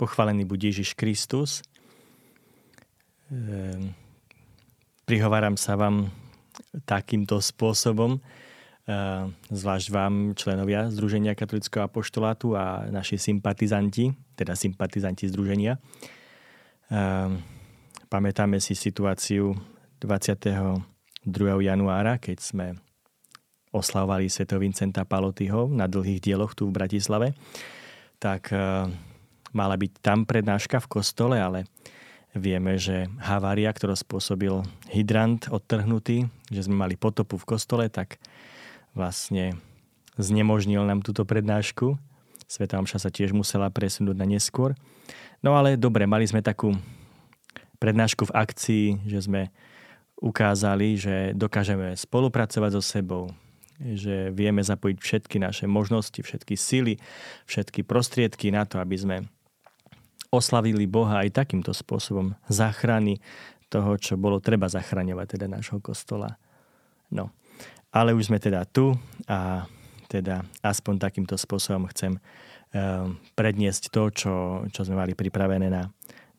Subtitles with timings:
[0.00, 1.60] Pochválený buď Ježiš Kristus.
[3.28, 3.92] Ehm,
[5.04, 6.08] prihováram sa vám
[6.88, 14.08] takýmto spôsobom, ehm, zvlášť vám, členovia Združenia katolického apoštolátu a naši sympatizanti,
[14.40, 15.76] teda sympatizanti Združenia.
[16.88, 17.44] Ehm,
[18.08, 19.52] pamätáme si situáciu
[20.00, 21.60] 22.
[21.60, 22.66] januára, keď sme
[23.68, 24.48] oslavovali Sv.
[24.56, 27.36] Vincenta Palotyho na dlhých dieloch tu v Bratislave,
[28.16, 28.48] tak
[29.50, 31.66] mala byť tam prednáška v kostole, ale
[32.30, 38.22] Vieme, že havária, ktorá spôsobil hydrant odtrhnutý, že sme mali potopu v kostole, tak
[38.94, 39.58] vlastne
[40.14, 41.98] znemožnil nám túto prednášku.
[42.46, 44.78] Sveta Omša sa tiež musela presunúť na neskôr.
[45.42, 46.78] No ale dobre, mali sme takú
[47.82, 49.50] prednášku v akcii, že sme
[50.22, 53.34] ukázali, že dokážeme spolupracovať so sebou,
[53.82, 56.94] že vieme zapojiť všetky naše možnosti, všetky sily,
[57.50, 59.16] všetky prostriedky na to, aby sme
[60.30, 63.18] oslavili Boha aj takýmto spôsobom záchrany
[63.70, 66.38] toho, čo bolo treba zachraňovať, teda nášho kostola.
[67.10, 67.34] No,
[67.90, 68.94] ale už sme teda tu
[69.26, 69.66] a
[70.10, 74.34] teda aspoň takýmto spôsobom chcem um, predniesť to, čo,
[74.70, 75.86] čo sme mali pripravené na,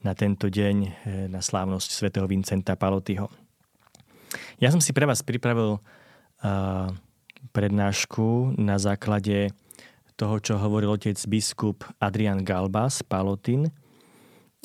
[0.04, 0.92] na tento deň, eh,
[1.32, 3.32] na slávnosť svätého Vincenta Palotyho.
[4.60, 6.88] Ja som si pre vás pripravil uh,
[7.52, 9.52] prednášku na základe
[10.16, 13.72] toho, čo hovoril otec biskup Adrian Galbas, Palotin,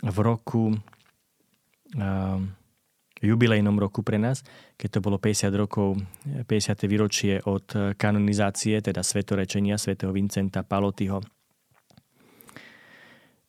[0.03, 0.75] v roku,
[1.97, 2.41] uh,
[3.23, 4.45] jubilejnom roku pre nás,
[4.77, 6.47] keď to bolo 50 rokov, 50.
[6.85, 11.25] výročie od kanonizácie, teda svetorečenia svätého Vincenta Palotyho.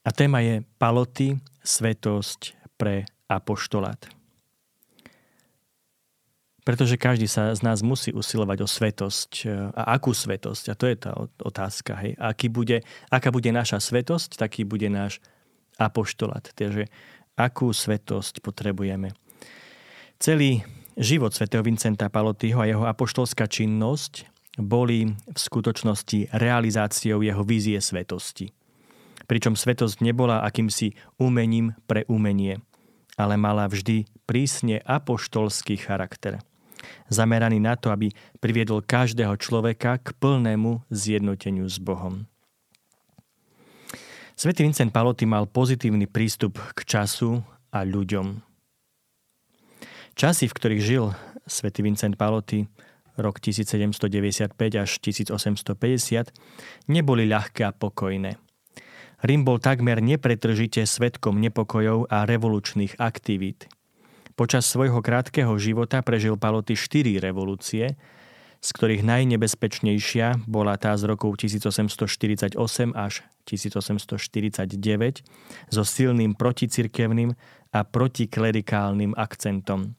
[0.08, 1.36] A téma je Paloty,
[1.68, 4.08] svetosť pre apoštolát.
[6.64, 9.32] Pretože každý sa z nás musí usilovať o svetosť.
[9.76, 10.72] A akú svetosť?
[10.72, 11.12] A to je tá
[11.44, 11.96] otázka.
[12.04, 12.20] Hej.
[12.20, 15.24] Aký bude, aká bude naša svetosť, taký bude náš
[15.78, 16.52] apoštolát.
[16.54, 16.90] Takže
[17.38, 19.14] akú svetosť potrebujeme.
[20.18, 20.66] Celý
[20.98, 24.26] život svätého Vincenta Palotyho a jeho apoštolská činnosť
[24.58, 28.50] boli v skutočnosti realizáciou jeho vízie svetosti.
[29.30, 32.58] Pričom svetosť nebola akýmsi umením pre umenie,
[33.14, 36.42] ale mala vždy prísne apoštolský charakter.
[37.14, 38.10] Zameraný na to, aby
[38.42, 42.26] priviedol každého človeka k plnému zjednoteniu s Bohom.
[44.38, 47.42] Svetý Vincent Paloty mal pozitívny prístup k času
[47.74, 48.38] a ľuďom.
[50.14, 51.10] Časy, v ktorých žil
[51.50, 52.70] svätý Vincent Paloty,
[53.18, 56.30] rok 1795 až 1850,
[56.86, 58.38] neboli ľahké a pokojné.
[59.26, 63.66] Rím bol takmer nepretržite svetkom nepokojov a revolučných aktivít.
[64.38, 67.98] Počas svojho krátkeho života prežil Paloty štyri revolúcie,
[68.62, 72.58] z ktorých najnebezpečnejšia bola tá z rokov 1848
[72.98, 73.14] až
[73.48, 75.24] 1849
[75.72, 77.38] so silným proticirkevným
[77.72, 79.96] a protiklerikálnym akcentom.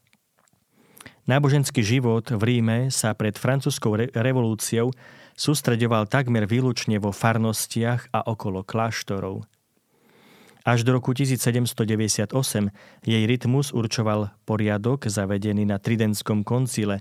[1.29, 4.89] Náboženský život v Ríme sa pred francúzskou revolúciou
[5.37, 9.45] sústreďoval takmer výlučne vo farnostiach a okolo kláštorov.
[10.67, 12.33] Až do roku 1798
[13.07, 16.99] jej rytmus určoval poriadok zavedený na Tridentskom koncile,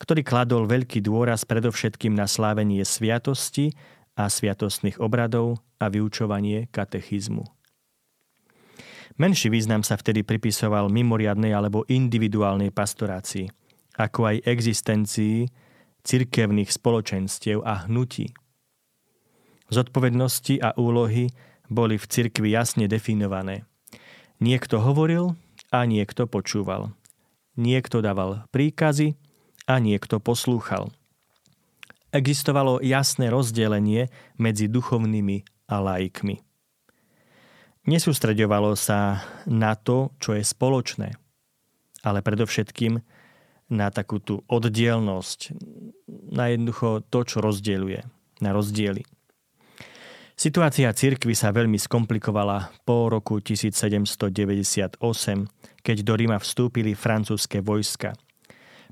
[0.00, 3.76] ktorý kladol veľký dôraz predovšetkým na slávenie sviatosti
[4.16, 7.44] a sviatostných obradov a vyučovanie katechizmu.
[9.20, 13.52] Menší význam sa vtedy pripisoval mimoriadnej alebo individuálnej pastorácii,
[14.00, 15.44] ako aj existencii
[16.00, 18.32] cirkevných spoločenstiev a hnutí.
[19.68, 21.28] Zodpovednosti a úlohy
[21.68, 23.68] boli v cirkvi jasne definované.
[24.40, 25.36] Niekto hovoril
[25.68, 26.96] a niekto počúval.
[27.60, 29.14] Niekto dával príkazy
[29.70, 30.90] a niekto poslúchal
[32.10, 36.42] existovalo jasné rozdelenie medzi duchovnými a laikmi.
[37.86, 41.16] Nesústreďovalo sa na to, čo je spoločné,
[42.04, 43.00] ale predovšetkým
[43.70, 45.54] na takú tú oddielnosť,
[46.34, 48.02] na jednoducho to, čo rozdieluje,
[48.42, 49.06] na rozdiely.
[50.34, 54.98] Situácia cirkvy sa veľmi skomplikovala po roku 1798,
[55.84, 58.16] keď do Ríma vstúpili francúzske vojska–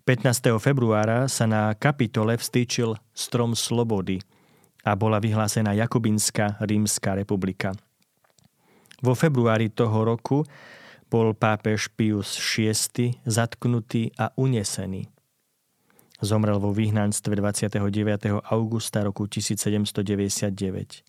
[0.09, 0.57] 15.
[0.57, 4.17] februára sa na kapitole vstýčil strom slobody
[4.81, 7.77] a bola vyhlásená Jakubinská rímska republika.
[9.05, 10.49] Vo februári toho roku
[11.13, 15.13] bol pápež Pius VI zatknutý a unesený.
[16.25, 18.49] Zomrel vo vyhnanstve 29.
[18.49, 21.05] augusta roku 1799.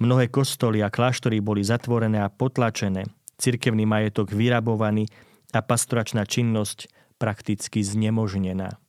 [0.00, 3.04] Mnohé kostoly a kláštory boli zatvorené a potlačené,
[3.36, 5.04] cirkevný majetok vyrabovaný
[5.52, 8.82] a pastoračná činnosť prakticky znemožnená.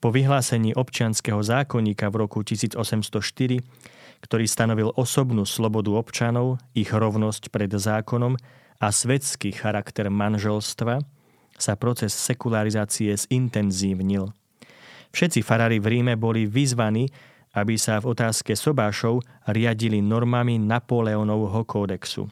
[0.00, 3.60] Po vyhlásení občianského zákonníka v roku 1804
[4.24, 8.36] ktorý stanovil osobnú slobodu občanov, ich rovnosť pred zákonom
[8.80, 11.00] a svetský charakter manželstva,
[11.56, 14.28] sa proces sekularizácie zintenzívnil.
[15.12, 17.08] Všetci farári v Ríme boli vyzvaní,
[17.56, 22.28] aby sa v otázke sobášov riadili normami Napoleónovho kódexu.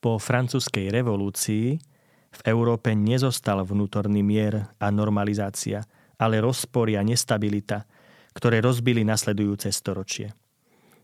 [0.00, 1.76] Po francúzskej revolúcii
[2.32, 5.84] v Európe nezostal vnútorný mier a normalizácia,
[6.16, 7.84] ale rozpory a nestabilita,
[8.32, 10.32] ktoré rozbili nasledujúce storočie.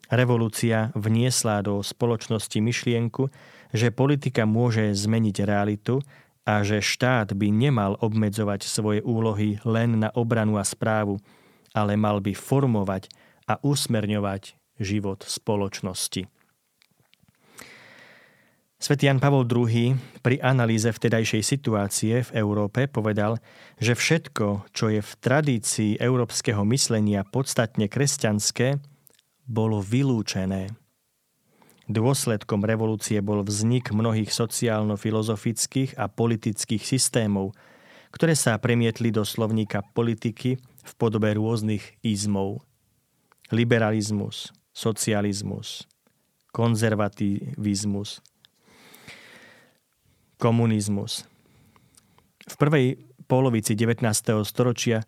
[0.09, 3.29] Revolúcia vniesla do spoločnosti myšlienku,
[3.77, 6.01] že politika môže zmeniť realitu
[6.49, 11.21] a že štát by nemal obmedzovať svoje úlohy len na obranu a správu,
[11.77, 13.13] ale mal by formovať
[13.45, 16.38] a usmerňovať život spoločnosti.
[18.79, 23.43] Svetý Jan Pavol II pri analýze vtedajšej situácie v Európe povedal,
[23.83, 28.79] že všetko, čo je v tradícii európskeho myslenia podstatne kresťanské,
[29.51, 30.71] bolo vylúčené.
[31.91, 37.59] Dôsledkom revolúcie bol vznik mnohých sociálno-filozofických a politických systémov,
[38.15, 42.63] ktoré sa premietli do slovníka politiky v podobe rôznych izmov.
[43.51, 45.91] Liberalizmus, socializmus,
[46.55, 48.23] konzervativizmus,
[50.39, 51.27] komunizmus.
[52.49, 52.97] V prvej
[53.29, 54.01] polovici 19.
[54.47, 55.05] storočia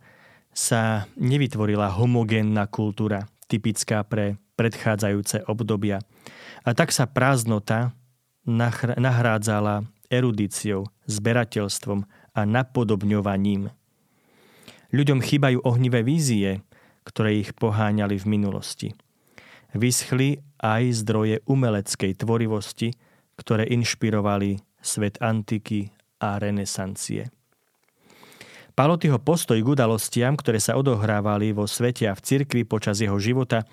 [0.52, 6.04] sa nevytvorila homogénna kultúra, typická pre predchádzajúce obdobia.
[6.68, 7.96] A tak sa prázdnota
[9.00, 12.04] nahrádzala erudíciou, zberateľstvom
[12.36, 13.72] a napodobňovaním.
[14.90, 16.60] Ľuďom chýbajú ohnivé vízie,
[17.06, 18.88] ktoré ich poháňali v minulosti.
[19.72, 22.92] Vyschli aj zdroje umeleckej tvorivosti,
[23.38, 27.32] ktoré inšpirovali svet antiky a renesancie.
[28.76, 33.68] Palotyho postoj k udalostiam, ktoré sa odohrávali vo svete a v cirkvi počas jeho života,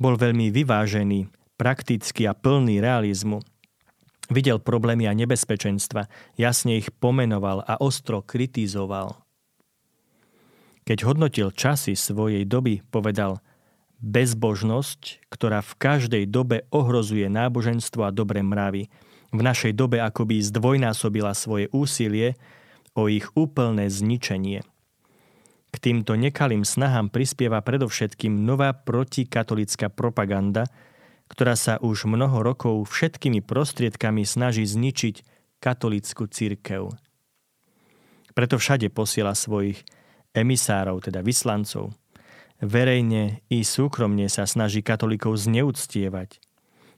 [0.00, 1.28] bol veľmi vyvážený,
[1.60, 3.44] praktický a plný realizmu.
[4.32, 6.08] Videl problémy a nebezpečenstva,
[6.40, 9.20] jasne ich pomenoval a ostro kritizoval.
[10.86, 13.42] Keď hodnotil časy svojej doby, povedal
[14.00, 18.88] bezbožnosť, ktorá v každej dobe ohrozuje náboženstvo a dobré mravy–
[19.30, 22.38] v našej dobe akoby zdvojnásobila svoje úsilie
[22.96, 24.64] o ich úplné zničenie.
[25.70, 30.64] K týmto nekalým snahám prispieva predovšetkým nová protikatolická propaganda,
[31.28, 35.26] ktorá sa už mnoho rokov všetkými prostriedkami snaží zničiť
[35.58, 36.94] katolickú církev.
[38.36, 39.82] Preto všade posiela svojich
[40.36, 41.96] emisárov, teda vyslancov.
[42.60, 46.40] Verejne i súkromne sa snaží katolíkov zneúctievať.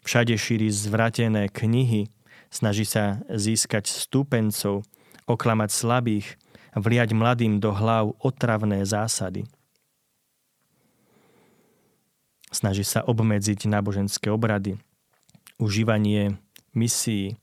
[0.06, 2.10] Všade šíri zvratené knihy,
[2.48, 4.84] Snaží sa získať stúpencov,
[5.28, 6.26] oklamať slabých,
[6.72, 9.44] vliať mladým do hlav otravné zásady.
[12.48, 14.80] Snaží sa obmedziť náboženské obrady,
[15.60, 16.40] užívanie
[16.72, 17.36] misií,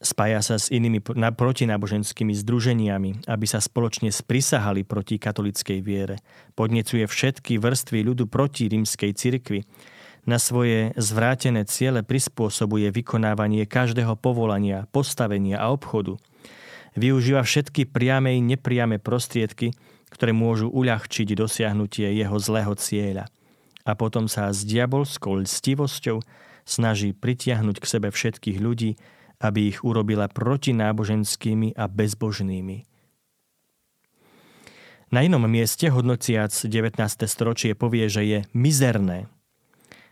[0.00, 6.16] spája sa s inými protináboženskými združeniami, aby sa spoločne sprisahali proti katolickej viere.
[6.56, 9.66] Podnecuje všetky vrstvy ľudu proti rímskej cirkvi,
[10.28, 16.20] na svoje zvrátené ciele prispôsobuje vykonávanie každého povolania, postavenia a obchodu.
[16.98, 19.72] Využíva všetky priame i nepriame prostriedky,
[20.10, 23.30] ktoré môžu uľahčiť dosiahnutie jeho zlého cieľa.
[23.86, 26.20] A potom sa s diabolskou lstivosťou
[26.66, 29.00] snaží pritiahnuť k sebe všetkých ľudí,
[29.40, 32.84] aby ich urobila protináboženskými a bezbožnými.
[35.10, 36.94] Na inom mieste hodnociac 19.
[37.26, 39.26] storočie povie, že je mizerné,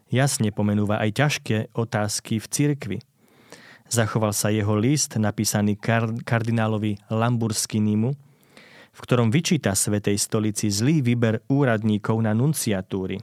[0.08, 2.98] jasne pomenúva aj ťažké otázky v cirkvi.
[3.88, 8.10] Zachoval sa jeho list napísaný kar- kardinálovi Lamburskinimu,
[8.92, 13.22] v ktorom vyčíta Svetej stolici zlý výber úradníkov na nunciatúry.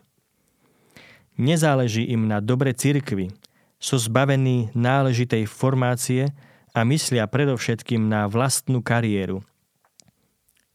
[1.36, 3.30] Nezáleží im na dobre cirkvi,
[3.76, 6.32] sú zbavení náležitej formácie
[6.72, 9.44] a myslia predovšetkým na vlastnú kariéru.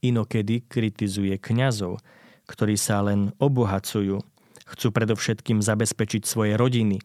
[0.05, 1.99] Inokedy kritizuje kňazov,
[2.47, 4.21] ktorí sa len obohacujú
[4.71, 7.03] Chcú predovšetkým zabezpečiť svoje rodiny.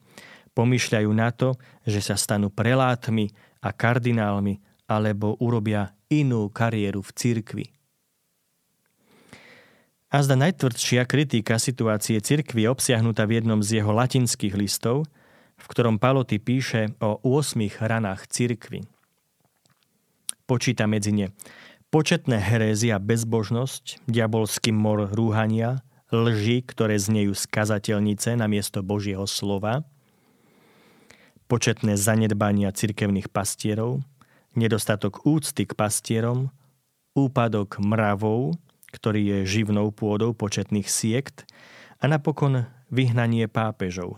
[0.53, 3.33] Pomýšľajú na to, že sa stanú prelátmi
[3.65, 7.65] a kardinálmi alebo urobia inú kariéru v cirkvi.
[10.13, 15.09] A zda najtvrdšia kritika situácie cirkvi je obsiahnutá v jednom z jeho latinských listov,
[15.59, 18.85] v ktorom Paloty píše o 8 ranách cirkvi.
[20.45, 21.33] Počíta medzi ne
[21.95, 25.79] početné herézia bezbožnosť, diabolský mor rúhania,
[26.13, 29.85] lži, ktoré znejú z kazateľnice na miesto Božieho slova,
[31.45, 34.01] početné zanedbania cirkevných pastierov,
[34.57, 36.49] nedostatok úcty k pastierom,
[37.13, 38.57] úpadok mravov,
[38.91, 41.45] ktorý je živnou pôdou početných siekt
[42.01, 44.17] a napokon vyhnanie pápežov.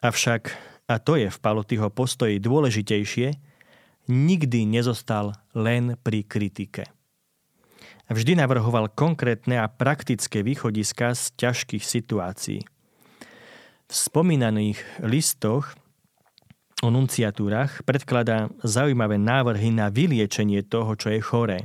[0.00, 0.52] Avšak,
[0.88, 3.36] a to je v Palotyho postoji dôležitejšie,
[4.08, 6.88] nikdy nezostal len pri kritike.
[8.10, 12.66] Vždy navrhoval konkrétne a praktické východiska z ťažkých situácií.
[13.86, 15.78] V spomínaných listoch
[16.82, 21.58] o nunciatúrach predkladá zaujímavé návrhy na vyliečenie toho, čo je choré.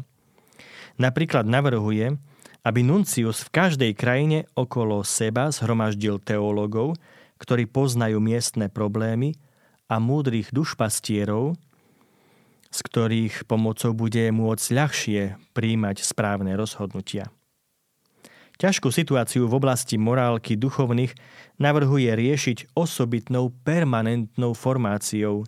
[1.01, 2.13] Napríklad navrhuje,
[2.61, 6.93] aby nuncius v každej krajine okolo seba zhromaždil teológov,
[7.41, 9.33] ktorí poznajú miestne problémy
[9.89, 11.57] a múdrych dušpastierov,
[12.75, 15.21] z ktorých pomocou bude môcť ľahšie
[15.55, 17.31] príjmať správne rozhodnutia.
[18.55, 21.15] Ťažkú situáciu v oblasti morálky duchovných
[21.59, 25.47] navrhuje riešiť osobitnou permanentnou formáciou,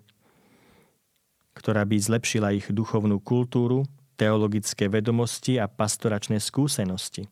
[1.56, 3.88] ktorá by zlepšila ich duchovnú kultúru,
[4.20, 7.28] teologické vedomosti a pastoračné skúsenosti.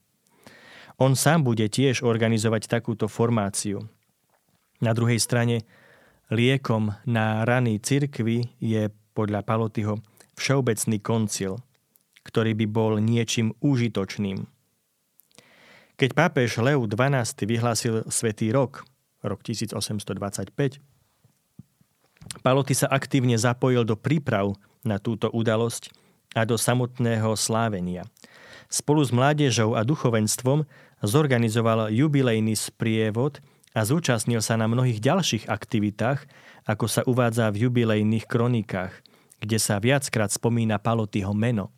[0.96, 3.84] On sám bude tiež organizovať takúto formáciu.
[4.80, 5.68] Na druhej strane,
[6.32, 10.04] liekom na rany cirkvy je podľa Palotyho
[10.36, 11.64] všeobecný koncil,
[12.28, 14.44] ktorý by bol niečím užitočným.
[15.96, 18.84] Keď pápež Leu XII vyhlásil Svetý rok,
[19.24, 20.84] rok 1825,
[22.44, 25.94] Paloty sa aktívne zapojil do príprav na túto udalosť
[26.36, 28.04] a do samotného slávenia.
[28.68, 30.68] Spolu s mládežou a duchovenstvom
[31.00, 33.40] zorganizoval jubilejný sprievod
[33.76, 36.24] a zúčastnil sa na mnohých ďalších aktivitách,
[36.64, 39.04] ako sa uvádza v jubilejných kronikách,
[39.44, 41.76] kde sa viackrát spomína Palotyho meno.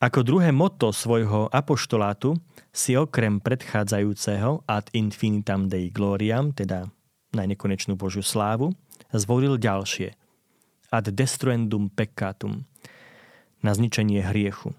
[0.00, 2.34] Ako druhé motto svojho apoštolátu
[2.72, 6.88] si okrem predchádzajúceho ad infinitam dei gloriam, teda
[7.30, 8.72] na nekonečnú Božiu slávu,
[9.14, 10.16] zvolil ďalšie
[10.90, 12.66] ad destruendum peccatum,
[13.64, 14.76] na zničenie hriechu.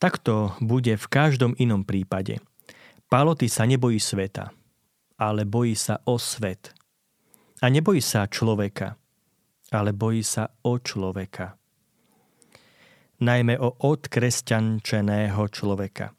[0.00, 2.40] Takto bude v každom inom prípade.
[3.14, 4.50] Paloty sa nebojí sveta,
[5.22, 6.74] ale bojí sa o svet.
[7.62, 8.98] A nebojí sa človeka,
[9.70, 11.54] ale bojí sa o človeka.
[13.22, 16.10] Najmä o odkresťančeného človeka.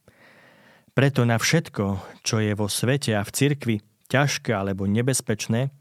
[0.95, 3.75] Preto na všetko, čo je vo svete a v cirkvi
[4.07, 5.75] ťažké alebo nebezpečné,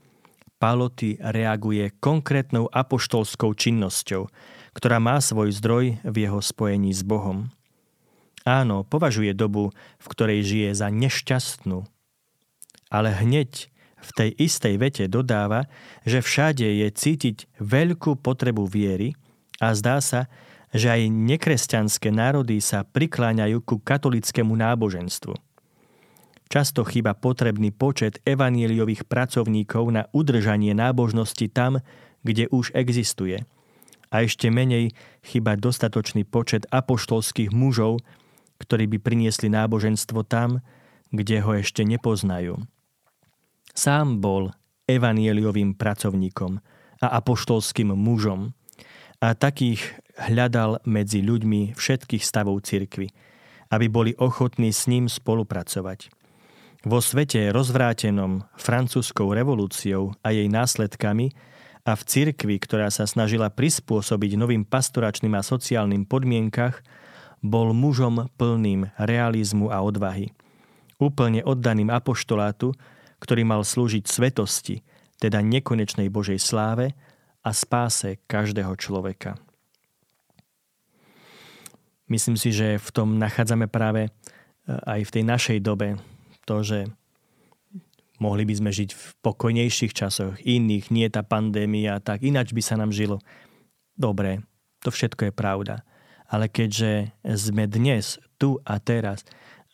[0.58, 4.26] Paloty reaguje konkrétnou apoštolskou činnosťou,
[4.74, 7.54] ktorá má svoj zdroj v jeho spojení s Bohom.
[8.44, 11.88] Áno, považuje dobu, v ktorej žije za nešťastnú.
[12.92, 13.72] Ale hneď
[14.04, 15.64] v tej istej vete dodáva,
[16.04, 19.16] že všade je cítiť veľkú potrebu viery
[19.64, 20.28] a zdá sa,
[20.76, 25.32] že aj nekresťanské národy sa prikláňajú ku katolickému náboženstvu.
[26.52, 31.80] Často chýba potrebný počet evanieliových pracovníkov na udržanie nábožnosti tam,
[32.20, 33.40] kde už existuje.
[34.12, 34.92] A ešte menej
[35.24, 38.04] chýba dostatočný počet apoštolských mužov,
[38.58, 40.62] ktorí by priniesli náboženstvo tam,
[41.14, 42.58] kde ho ešte nepoznajú.
[43.74, 44.54] Sám bol
[44.86, 46.60] evanieliovým pracovníkom
[47.02, 48.54] a apoštolským mužom
[49.18, 49.82] a takých
[50.14, 53.10] hľadal medzi ľuďmi všetkých stavov cirkvy,
[53.72, 56.12] aby boli ochotní s ním spolupracovať.
[56.84, 61.32] Vo svete rozvrátenom francúzskou revolúciou a jej následkami
[61.88, 66.84] a v cirkvi, ktorá sa snažila prispôsobiť novým pastoračným a sociálnym podmienkach,
[67.44, 70.32] bol mužom plným realizmu a odvahy.
[70.96, 72.72] Úplne oddaným apoštolátu,
[73.20, 74.80] ktorý mal slúžiť svetosti,
[75.20, 76.96] teda nekonečnej Božej sláve
[77.44, 79.36] a spáse každého človeka.
[82.08, 84.10] Myslím si, že v tom nachádzame práve e,
[84.68, 85.96] aj v tej našej dobe
[86.44, 86.78] to, že
[88.20, 92.76] mohli by sme žiť v pokojnejších časoch, iných, nie tá pandémia, tak ináč by sa
[92.76, 93.20] nám žilo.
[93.96, 94.44] Dobre,
[94.84, 95.80] to všetko je pravda.
[96.28, 99.22] Ale keďže sme dnes, tu a teraz,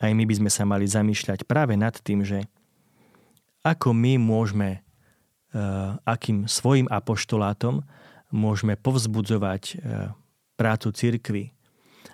[0.01, 2.45] aj my by sme sa mali zamýšľať práve nad tým, že
[3.61, 5.61] ako my môžeme, eh,
[6.03, 7.85] akým svojim apoštolátom
[8.33, 9.77] môžeme povzbudzovať eh,
[10.57, 11.43] prácu cirkvy,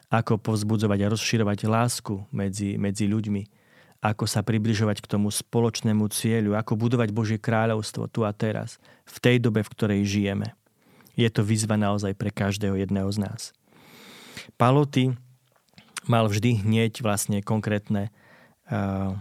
[0.07, 3.43] ako povzbudzovať a rozširovať lásku medzi, medzi ľuďmi,
[3.99, 9.17] ako sa približovať k tomu spoločnému cieľu, ako budovať Božie kráľovstvo tu a teraz, v
[9.19, 10.55] tej dobe, v ktorej žijeme.
[11.17, 13.41] Je to výzva naozaj pre každého jedného z nás.
[14.55, 15.13] Paloty
[16.07, 18.09] mal vždy hneď vlastne konkrétne
[18.71, 19.15] uh,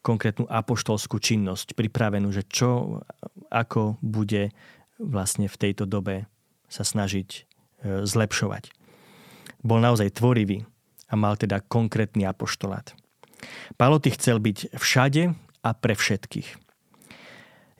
[0.00, 3.04] konkrétnu apoštolskú činnosť pripravenú, že čo,
[3.52, 4.52] ako bude
[4.96, 6.28] vlastne v tejto dobe
[6.68, 7.40] sa snažiť e,
[8.04, 8.72] zlepšovať.
[9.60, 10.64] Bol naozaj tvorivý
[11.08, 12.96] a mal teda konkrétny apoštolát.
[13.76, 16.48] Paloty chcel byť všade a pre všetkých.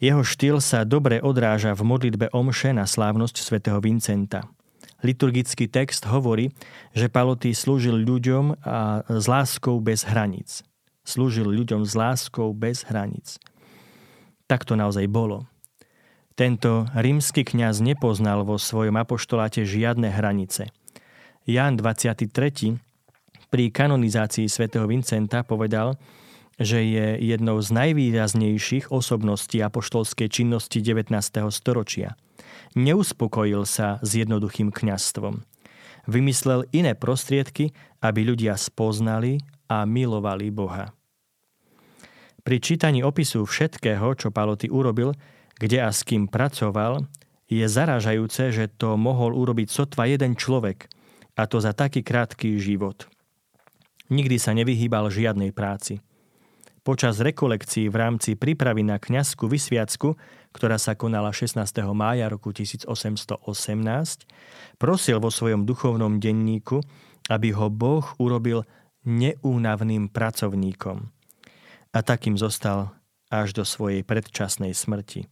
[0.00, 4.48] Jeho štýl sa dobre odráža v modlitbe Omše na slávnosť svätého Vincenta.
[5.00, 6.52] Liturgický text hovorí,
[6.92, 10.60] že Paloty slúžil ľuďom a s láskou bez hraníc
[11.10, 13.40] Slúžil ľuďom s láskou bez hraníc.
[14.46, 15.48] Tak to naozaj bolo.
[16.36, 20.70] Tento rímsky kňaz nepoznal vo svojom apoštoláte žiadne hranice.
[21.48, 22.30] Ján 23.
[23.50, 25.96] pri kanonizácii svätého Vincenta povedal,
[26.60, 31.10] že je jednou z najvýraznejších osobností apoštolskej činnosti 19.
[31.48, 32.14] storočia.
[32.78, 35.42] Neuspokojil sa s jednoduchým kňastvom.
[36.06, 40.94] Vymyslel iné prostriedky, aby ľudia spoznali a milovali Boha.
[42.40, 45.12] Pri čítaní opisu všetkého, čo Paloty urobil,
[45.60, 47.04] kde a s kým pracoval,
[47.50, 50.88] je zarážajúce, že to mohol urobiť sotva jeden človek,
[51.36, 53.10] a to za taký krátky život.
[54.10, 56.02] Nikdy sa nevyhýbal žiadnej práci.
[56.80, 60.16] Počas rekolekcií v rámci prípravy na kňazskú vysviacku,
[60.56, 61.60] ktorá sa konala 16.
[61.92, 63.44] mája roku 1818,
[64.80, 66.80] prosil vo svojom duchovnom denníku,
[67.28, 68.64] aby ho Boh urobil
[69.04, 71.04] neúnavným pracovníkom.
[71.92, 72.96] A takým zostal
[73.28, 75.28] až do svojej predčasnej smrti.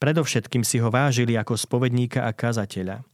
[0.00, 3.04] Predovšetkým si ho vážili ako spovedníka a kazateľa.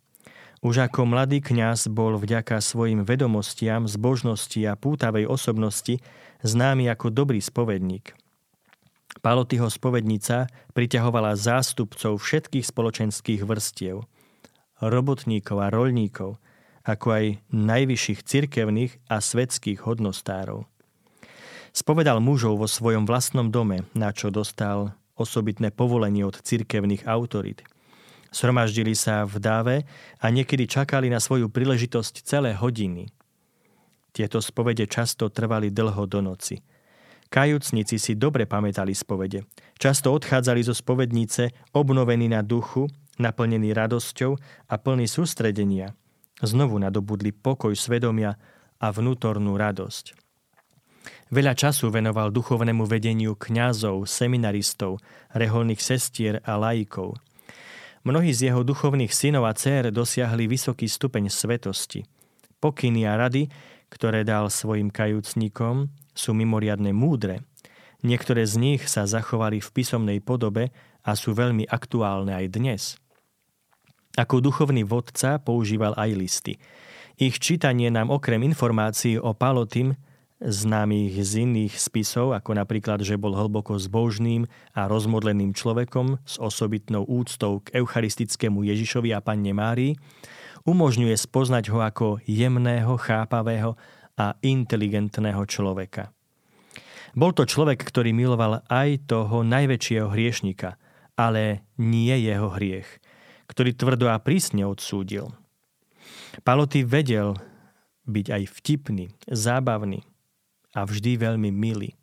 [0.61, 5.99] Už ako mladý kňaz bol vďaka svojim vedomostiam, zbožnosti a pútavej osobnosti
[6.43, 8.17] známy ako dobrý spovedník.
[9.21, 14.07] Palotyho spovednica priťahovala zástupcov všetkých spoločenských vrstiev,
[14.81, 16.41] robotníkov a roľníkov,
[16.87, 20.65] ako aj najvyšších cirkevných a svetských hodnostárov.
[21.71, 27.63] Spovedal mužov vo svojom vlastnom dome, na čo dostal osobitné povolenie od cirkevných autorít.
[28.31, 29.77] Sromaždili sa v dáve
[30.23, 33.11] a niekedy čakali na svoju príležitosť celé hodiny.
[34.11, 36.59] Tieto spovede často trvali dlho do noci.
[37.31, 39.47] Kajúcnici si dobre pamätali spovede.
[39.79, 42.91] Často odchádzali zo spovednice obnovení na duchu,
[43.23, 44.35] naplnení radosťou
[44.67, 45.95] a plný sústredenia.
[46.43, 48.35] Znovu nadobudli pokoj svedomia
[48.83, 50.19] a vnútornú radosť.
[51.31, 54.99] Veľa času venoval duchovnému vedeniu kňazov, seminaristov,
[55.31, 57.15] reholných sestier a laikov.
[58.03, 62.03] Mnohí z jeho duchovných synov a dcer dosiahli vysoký stupeň svetosti.
[62.59, 63.47] Pokyny a rady,
[63.91, 67.45] ktoré dal svojim kajúcnikom, sú mimoriadne múdre.
[68.01, 70.73] Niektoré z nich sa zachovali v písomnej podobe
[71.05, 72.83] a sú veľmi aktuálne aj dnes.
[74.17, 76.55] Ako duchovný vodca používal aj listy.
[77.21, 79.95] Ich čítanie nám okrem informácií o Palotym
[80.41, 87.05] známych z iných spisov, ako napríklad, že bol hlboko zbožným a rozmodleným človekom s osobitnou
[87.05, 90.01] úctou k eucharistickému Ježišovi a Panne Márii,
[90.65, 93.77] umožňuje spoznať ho ako jemného, chápavého
[94.17, 96.13] a inteligentného človeka.
[97.17, 100.79] Bol to človek, ktorý miloval aj toho najväčšieho hriešnika,
[101.19, 102.87] ale nie jeho hriech,
[103.51, 105.35] ktorý tvrdo a prísne odsúdil.
[106.47, 107.35] Paloty vedel
[108.07, 110.07] byť aj vtipný, zábavný,
[110.75, 111.99] a vždy veľmi milý.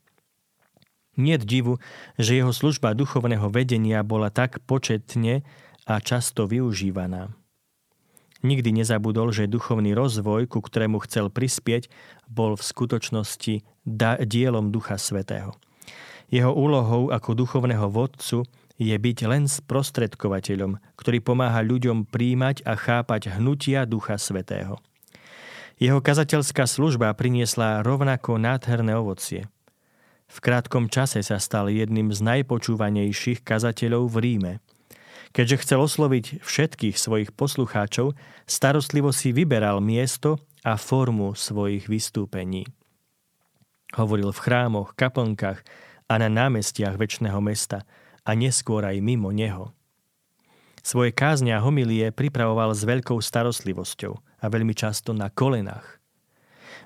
[1.17, 1.81] Nie divu,
[2.19, 5.41] že jeho služba duchovného vedenia bola tak početne
[5.87, 7.33] a často využívaná.
[8.47, 11.91] Nikdy nezabudol, že duchovný rozvoj, ku ktorému chcel prispieť,
[12.31, 15.51] bol v skutočnosti da- dielom Ducha Svetého.
[16.31, 18.47] Jeho úlohou ako duchovného vodcu
[18.79, 24.79] je byť len sprostredkovateľom, ktorý pomáha ľuďom príjmať a chápať hnutia Ducha Svetého.
[25.75, 29.51] Jeho kazateľská služba priniesla rovnako nádherné ovocie.
[30.27, 34.53] V krátkom čase sa stal jedným z najpočúvanejších kazateľov v Ríme.
[35.35, 38.15] Keďže chcel osloviť všetkých svojich poslucháčov,
[38.47, 42.67] starostlivo si vyberal miesto a formu svojich vystúpení.
[43.95, 45.63] Hovoril v chrámoch, kaplnkách
[46.07, 47.87] a na námestiach väčšného mesta
[48.27, 49.71] a neskôr aj mimo neho.
[50.83, 55.99] Svoje kázne a homilie pripravoval s veľkou starostlivosťou a veľmi často na kolenách.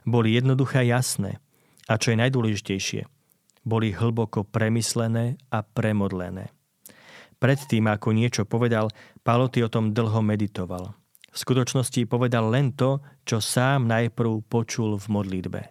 [0.05, 1.37] Boli jednoduché a jasné
[1.85, 3.01] a čo je najdôležitejšie,
[3.61, 6.49] boli hlboko premyslené a premodlené.
[7.41, 8.93] Predtým, ako niečo povedal,
[9.25, 10.93] Paloty o tom dlho meditoval.
[11.33, 15.61] V skutočnosti povedal len to, čo sám najprv počul v modlitbe.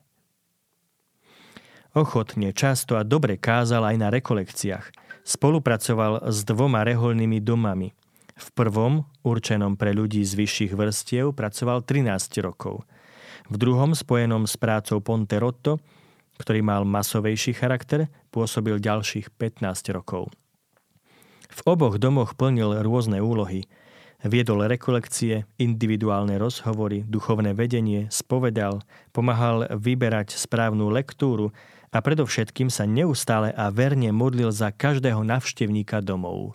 [1.95, 4.87] Ochotne, často a dobre kázal aj na rekolekciách.
[5.23, 7.95] Spolupracoval s dvoma reholnými domami–
[8.41, 12.89] v prvom, určenom pre ľudí z vyšších vrstiev, pracoval 13 rokov.
[13.53, 15.77] V druhom, spojenom s prácou Ponte Rotto,
[16.41, 20.33] ktorý mal masovejší charakter, pôsobil ďalších 15 rokov.
[21.51, 23.67] V oboch domoch plnil rôzne úlohy.
[24.21, 28.85] Viedol rekolekcie, individuálne rozhovory, duchovné vedenie, spovedal,
[29.17, 31.57] pomáhal vyberať správnu lektúru
[31.91, 36.55] a predovšetkým sa neustále a verne modlil za každého navštevníka domov.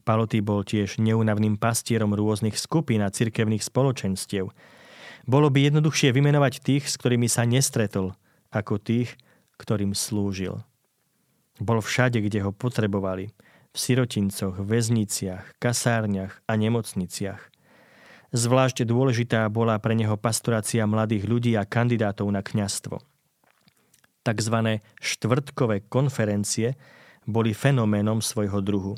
[0.00, 4.48] Paloty bol tiež neunavným pastierom rôznych skupín a cirkevných spoločenstiev.
[5.28, 8.16] Bolo by jednoduchšie vymenovať tých, s ktorými sa nestretol,
[8.48, 9.20] ako tých,
[9.60, 10.64] ktorým slúžil.
[11.60, 13.30] Bol všade, kde ho potrebovali.
[13.70, 17.52] V sirotincoch, väzniciach, kasárniach a nemocniciach.
[18.30, 22.98] Zvlášť dôležitá bola pre neho pastorácia mladých ľudí a kandidátov na kňastvo.
[24.26, 26.78] Takzvané štvrtkové konferencie
[27.26, 28.94] boli fenoménom svojho druhu.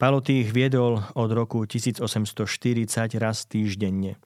[0.00, 4.16] Paloty ich viedol od roku 1840 raz týždenne.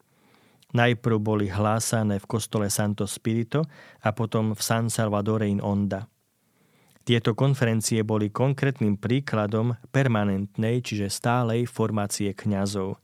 [0.75, 3.67] Najprv boli hlásané v kostole Santo Spirito
[4.03, 6.07] a potom v San Salvadore in Onda.
[7.05, 12.97] Tieto konferencie boli konkrétnym príkladom permanentnej, čiže stálej formácie kňazov,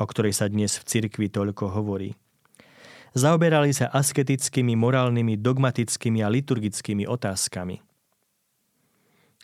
[0.00, 2.16] o ktorej sa dnes v cirkvi toľko hovorí.
[3.14, 7.84] Zaoberali sa asketickými, morálnymi, dogmatickými a liturgickými otázkami.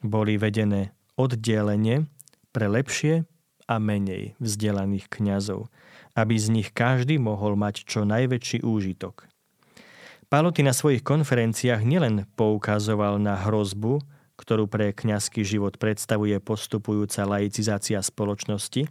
[0.01, 2.09] Boli vedené oddelenie
[2.51, 3.29] pre lepšie
[3.69, 5.69] a menej vzdelaných kňazov–
[6.15, 9.31] aby z nich každý mohol mať čo najväčší úžitok.
[10.31, 13.99] Paloty na svojich konferenciách nielen poukazoval na hrozbu,
[14.39, 18.87] ktorú pre kňazský život predstavuje postupujúca laicizácia spoločnosti,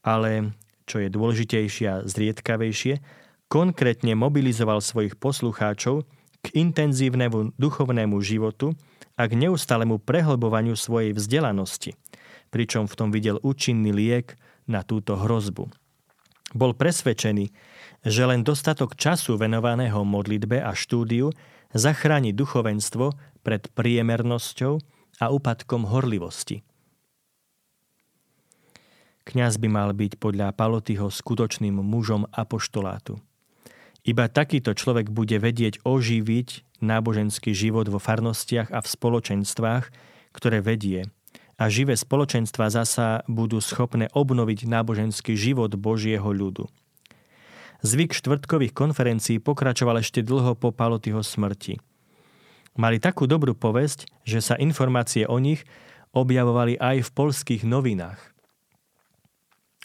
[0.00, 0.56] ale,
[0.88, 3.04] čo je dôležitejšie a zriedkavejšie,
[3.52, 6.08] konkrétne mobilizoval svojich poslucháčov
[6.40, 8.72] k intenzívnemu duchovnému životu
[9.20, 12.00] a k neustálemu prehlbovaniu svojej vzdelanosti,
[12.48, 15.68] pričom v tom videl účinný liek na túto hrozbu.
[16.56, 17.52] Bol presvedčený,
[18.02, 21.30] že len dostatok času venovaného modlitbe a štúdiu
[21.72, 23.14] zachráni duchovenstvo
[23.46, 24.78] pred priemernosťou
[25.22, 26.66] a úpadkom horlivosti.
[29.22, 33.22] Kňaz by mal byť podľa Palotyho skutočným mužom apoštolátu.
[34.02, 39.84] Iba takýto človek bude vedieť oživiť náboženský život vo farnostiach a v spoločenstvách,
[40.34, 41.06] ktoré vedie
[41.62, 46.66] a živé spoločenstva zasa budú schopné obnoviť náboženský život Božieho ľudu.
[47.82, 51.82] Zvyk štvrtkových konferencií pokračoval ešte dlho po Palotyho smrti.
[52.78, 55.66] Mali takú dobrú povesť, že sa informácie o nich
[56.14, 58.18] objavovali aj v polských novinách.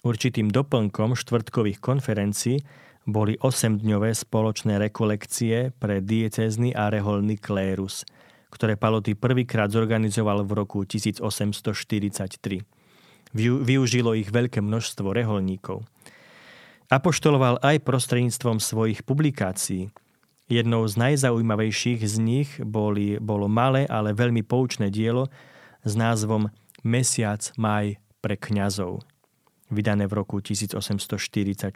[0.06, 2.62] Určitým doplnkom štvrtkových konferencií
[3.04, 8.02] boli osemdňové spoločné rekolekcie pre diecézny a reholný klérus–
[8.48, 12.64] ktoré Paloty prvýkrát zorganizoval v roku 1843.
[13.38, 15.84] Využilo ich veľké množstvo reholníkov.
[16.88, 19.91] Apoštoloval aj prostredníctvom svojich publikácií.
[20.47, 25.28] Jednou z najzaujímavejších z nich boli, bolo malé, ale veľmi poučné dielo
[25.84, 26.47] s názvom
[26.88, 29.04] Mesiac maj pre kňazov,
[29.67, 31.76] vydané v roku 1844.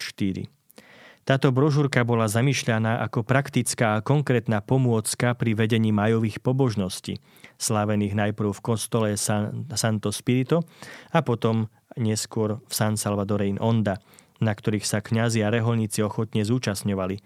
[1.28, 7.20] Táto brožúrka bola zamýšľaná ako praktická a konkrétna pomôcka pri vedení majových pobožností,
[7.60, 10.64] slávených najprv v kostole San, Santo Spirito
[11.12, 11.68] a potom
[12.00, 14.00] neskôr v San Salvadore in Onda,
[14.42, 17.22] na ktorých sa kňazi a reholníci ochotne zúčastňovali.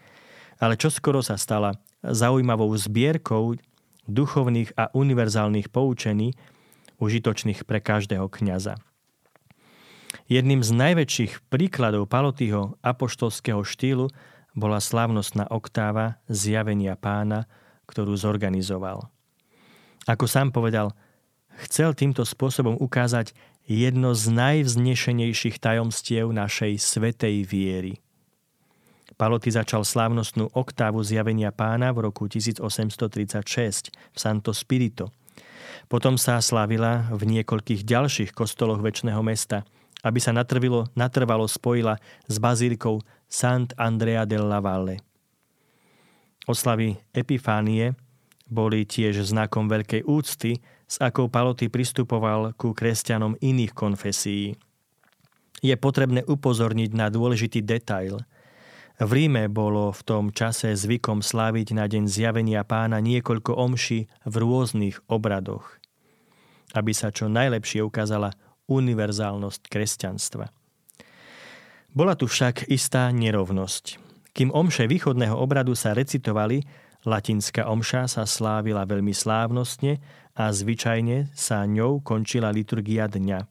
[0.60, 3.58] Ale čoskoro sa stala zaujímavou zbierkou
[4.06, 6.38] duchovných a univerzálnych poučení,
[7.01, 8.78] užitočných pre každého kňaza.
[10.25, 14.10] Jedným z najväčších príkladov Palotyho apoštolského štýlu
[14.56, 17.45] bola slávnostná oktáva Zjavenia pána,
[17.86, 19.12] ktorú zorganizoval.
[20.08, 20.95] Ako sám povedal,
[21.67, 27.93] chcel týmto spôsobom ukázať jedno z najvznešenejších tajomstiev našej svetej viery.
[29.19, 35.13] Paloty začal slávnostnú oktávu Zjavenia pána v roku 1836 v Santo Spirito.
[35.86, 39.62] Potom sa slávila v niekoľkých ďalších kostoloch väčšného mesta–
[40.06, 41.97] aby sa natrvilo, natrvalo spojila
[42.30, 45.01] s bazílikou Sant Andrea della Valle.
[46.45, 47.97] Oslavy Epifánie
[48.45, 54.55] boli tiež znakom veľkej úcty, s akou Paloty pristupoval ku kresťanom iných konfesí.
[55.65, 58.21] Je potrebné upozorniť na dôležitý detail.
[58.95, 64.35] V Ríme bolo v tom čase zvykom sláviť na deň zjavenia pána niekoľko omší v
[64.39, 65.67] rôznych obradoch,
[66.71, 68.31] aby sa čo najlepšie ukázala
[68.71, 70.47] univerzálnosť kresťanstva.
[71.95, 73.99] Bola tu však istá nerovnosť.
[74.35, 76.59] Kým omše východného obradu sa recitovali,
[77.07, 80.03] latinská omša sa slávila veľmi slávnostne
[80.35, 83.47] a zvyčajne sa ňou končila liturgia dňa,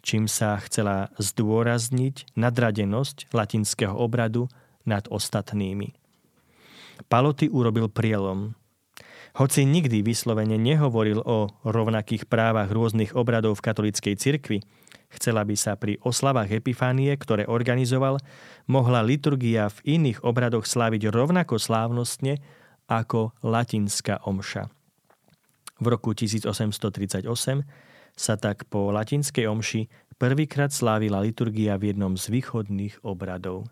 [0.00, 4.46] čím sa chcela zdôrazniť nadradenosť latinského obradu
[4.86, 5.90] nad ostatnými.
[7.10, 8.54] Paloty urobil prielom.
[9.34, 14.62] Hoci nikdy vyslovene nehovoril o rovnakých právach rôznych obradov v katolíckej cirkvi,
[15.10, 18.22] chcela by sa pri oslavách Epifánie, ktoré organizoval,
[18.70, 22.38] mohla liturgia v iných obradoch sláviť rovnako slávnostne
[22.86, 24.73] ako latinská omša.
[25.82, 27.26] V roku 1838
[28.14, 33.66] sa tak po latinskej omši prvýkrát slávila liturgia v jednom z východných obradov.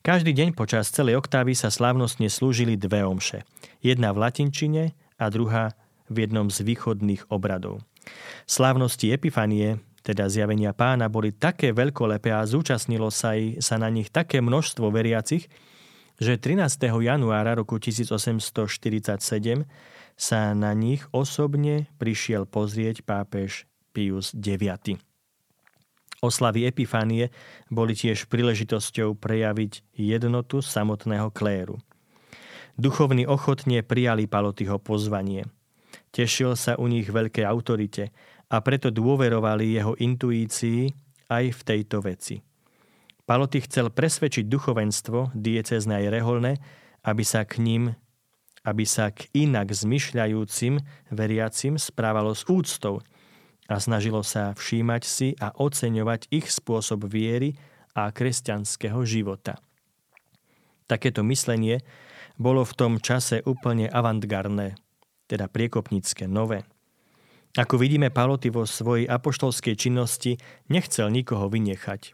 [0.00, 3.44] Každý deň počas celej oktávy sa slávnostne slúžili dve omše.
[3.84, 5.76] Jedna v latinčine a druhá
[6.08, 7.84] v jednom z východných obradov.
[8.48, 14.08] Slávnosti Epifanie, teda zjavenia pána, boli také veľkolepé a zúčastnilo sa, i, sa na nich
[14.08, 15.52] také množstvo veriacich,
[16.16, 16.64] že 13.
[16.88, 19.68] januára roku 1847
[20.20, 23.64] sa na nich osobne prišiel pozrieť pápež
[23.96, 25.00] Pius IX.
[26.20, 27.32] Oslavy Epifánie
[27.72, 31.80] boli tiež príležitosťou prejaviť jednotu samotného kléru.
[32.76, 35.48] Duchovní ochotne prijali Palotyho pozvanie.
[36.12, 38.12] Tešil sa u nich veľké autorite
[38.52, 40.92] a preto dôverovali jeho intuícii
[41.32, 42.44] aj v tejto veci.
[43.24, 46.52] Paloty chcel presvedčiť duchovenstvo, diecezne aj reholné,
[47.08, 47.96] aby sa k ním
[48.66, 50.80] aby sa k inak zmyšľajúcim
[51.12, 53.00] veriacim správalo s úctou,
[53.70, 57.54] a snažilo sa všímať si a oceňovať ich spôsob viery
[57.94, 59.62] a kresťanského života.
[60.90, 61.78] Takéto myslenie
[62.34, 64.74] bolo v tom čase úplne avantgardné,
[65.30, 66.66] teda priekopnícke, nové.
[67.54, 72.10] Ako vidíme, Paloty vo svojej apoštolskej činnosti nechcel nikoho vynechať.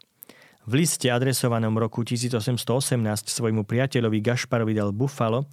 [0.67, 2.99] V liste adresovanom roku 1818
[3.33, 5.49] svojmu priateľovi Gašparovi del Buffalo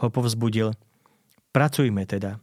[0.00, 0.72] ho povzbudil
[1.50, 2.38] Pracujme teda,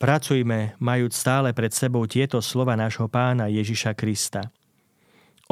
[0.00, 4.48] Pracujme, majúc stále pred sebou tieto slova nášho pána Ježiša Krista.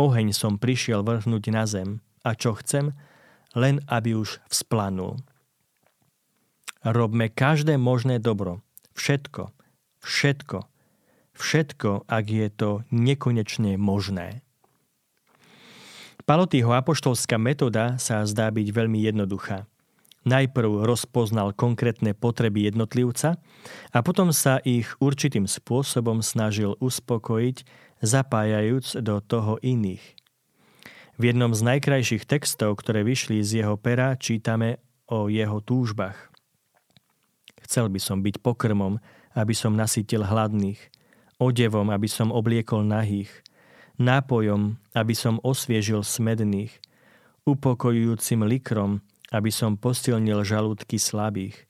[0.00, 2.96] Oheň som prišiel vrhnúť na zem a čo chcem,
[3.52, 5.20] len aby už vzplanul.
[6.80, 8.64] Robme každé možné dobro.
[8.96, 9.52] Všetko,
[10.00, 10.64] všetko,
[11.36, 14.40] všetko, ak je to nekonečne možné.
[16.24, 19.68] Palotýho apoštolská metóda sa zdá byť veľmi jednoduchá.
[20.28, 23.40] Najprv rozpoznal konkrétne potreby jednotlivca
[23.96, 27.64] a potom sa ich určitým spôsobom snažil uspokojiť,
[28.04, 30.04] zapájajúc do toho iných.
[31.18, 36.30] V jednom z najkrajších textov, ktoré vyšli z jeho pera, čítame o jeho túžbách.
[37.64, 39.00] Chcel by som byť pokrmom,
[39.32, 40.78] aby som nasytil hladných,
[41.40, 43.32] odevom, aby som obliekol nahých,
[43.98, 46.70] nápojom, aby som osviežil smedných,
[47.48, 51.68] upokojujúcim likrom, aby som posilnil žalúdky slabých,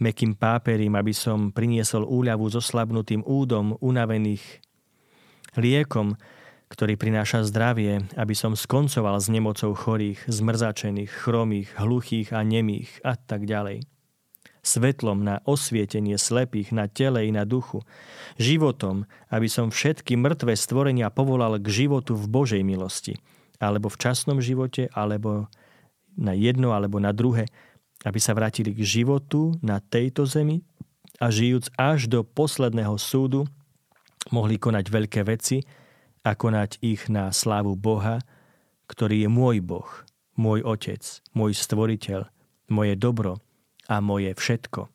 [0.00, 4.44] mekým páperím, aby som priniesol úľavu so slabnutým údom unavených,
[5.56, 6.16] liekom,
[6.66, 13.14] ktorý prináša zdravie, aby som skoncoval s nemocou chorých, zmrzačených, chromých, hluchých a nemých a
[13.14, 13.86] tak ďalej.
[14.66, 17.86] Svetlom na osvietenie slepých na tele i na duchu.
[18.34, 23.14] Životom, aby som všetky mŕtve stvorenia povolal k životu v Božej milosti.
[23.62, 25.46] Alebo v časnom živote, alebo
[26.16, 27.46] na jedno alebo na druhé,
[28.04, 30.64] aby sa vrátili k životu na tejto zemi
[31.20, 33.48] a žijúc až do posledného súdu,
[34.32, 35.64] mohli konať veľké veci
[36.26, 38.20] a konať ich na slávu Boha,
[38.90, 39.88] ktorý je môj Boh,
[40.36, 41.00] môj Otec,
[41.32, 42.28] môj Stvoriteľ,
[42.68, 43.38] moje dobro
[43.86, 44.90] a moje všetko.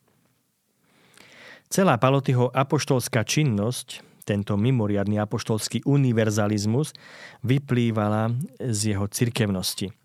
[1.71, 6.91] Celá Palotyho apoštolská činnosť, tento mimoriadný apoštolský univerzalizmus,
[7.41, 9.95] vyplývala z jeho cirkevnosti–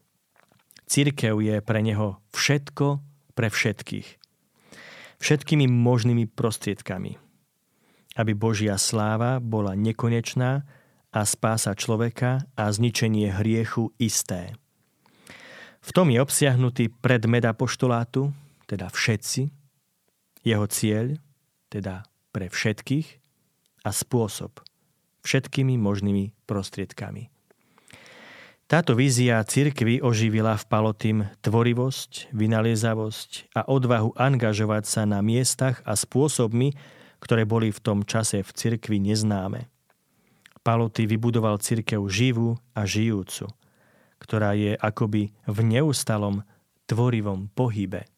[0.87, 3.03] Církev je pre neho všetko
[3.37, 4.09] pre všetkých.
[5.21, 7.21] Všetkými možnými prostriedkami.
[8.17, 10.65] Aby Božia sláva bola nekonečná
[11.13, 14.57] a spása človeka a zničenie hriechu isté.
[15.85, 18.35] V tom je obsiahnutý predmet apoštolátu,
[18.67, 19.53] teda všetci,
[20.43, 21.15] jeho cieľ,
[21.71, 23.23] teda pre všetkých,
[23.87, 24.59] a spôsob,
[25.23, 27.31] všetkými možnými prostriedkami.
[28.67, 35.95] Táto vízia cirkvy oživila v Palotým tvorivosť, vynaliezavosť a odvahu angažovať sa na miestach a
[35.95, 36.75] spôsobmi,
[37.23, 39.71] ktoré boli v tom čase v cirkvi neznáme.
[40.67, 43.47] Paloty vybudoval cirkev živú a žijúcu,
[44.19, 46.43] ktorá je akoby v neustalom
[46.91, 48.11] tvorivom pohybe.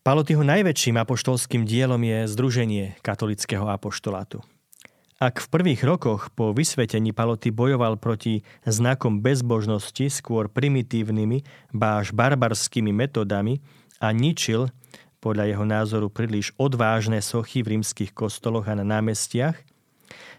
[0.00, 4.40] Palotyho najväčším apoštolským dielom je Združenie katolického apoštolátu–
[5.16, 12.92] ak v prvých rokoch po vysvetení Paloty bojoval proti znakom bezbožnosti skôr primitívnymi, báž barbarskými
[12.92, 13.64] metodami
[13.96, 14.68] a ničil,
[15.24, 19.56] podľa jeho názoru príliš odvážne sochy v rímskych kostoloch a na námestiach,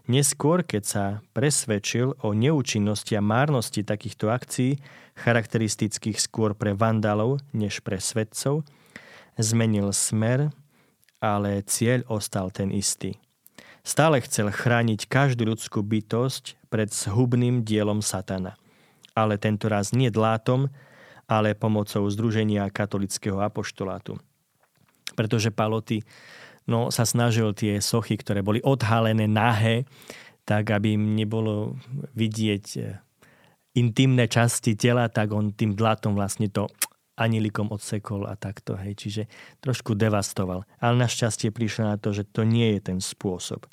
[0.06, 4.78] neskôr, keď sa presvedčil o neúčinnosti a márnosti takýchto akcií,
[5.18, 8.62] charakteristických skôr pre vandalov než pre svetcov,
[9.42, 10.54] zmenil smer,
[11.18, 13.18] ale cieľ ostal ten istý–
[13.88, 18.60] Stále chcel chrániť každú ľudskú bytosť pred zhubným dielom satana.
[19.16, 20.68] Ale tento raz nie dlátom,
[21.24, 24.20] ale pomocou Združenia katolického apoštolátu.
[25.16, 26.04] Pretože Paloty
[26.68, 29.88] no, sa snažil tie sochy, ktoré boli odhalené nahé,
[30.44, 31.80] tak aby im nebolo
[32.12, 33.00] vidieť eh,
[33.80, 36.68] intimné časti tela, tak on tým dlatom vlastne to
[37.18, 39.24] anilikom odsekol a takto, hej, čiže
[39.66, 40.64] trošku devastoval.
[40.78, 43.66] Ale našťastie prišlo na to, že to nie je ten spôsob.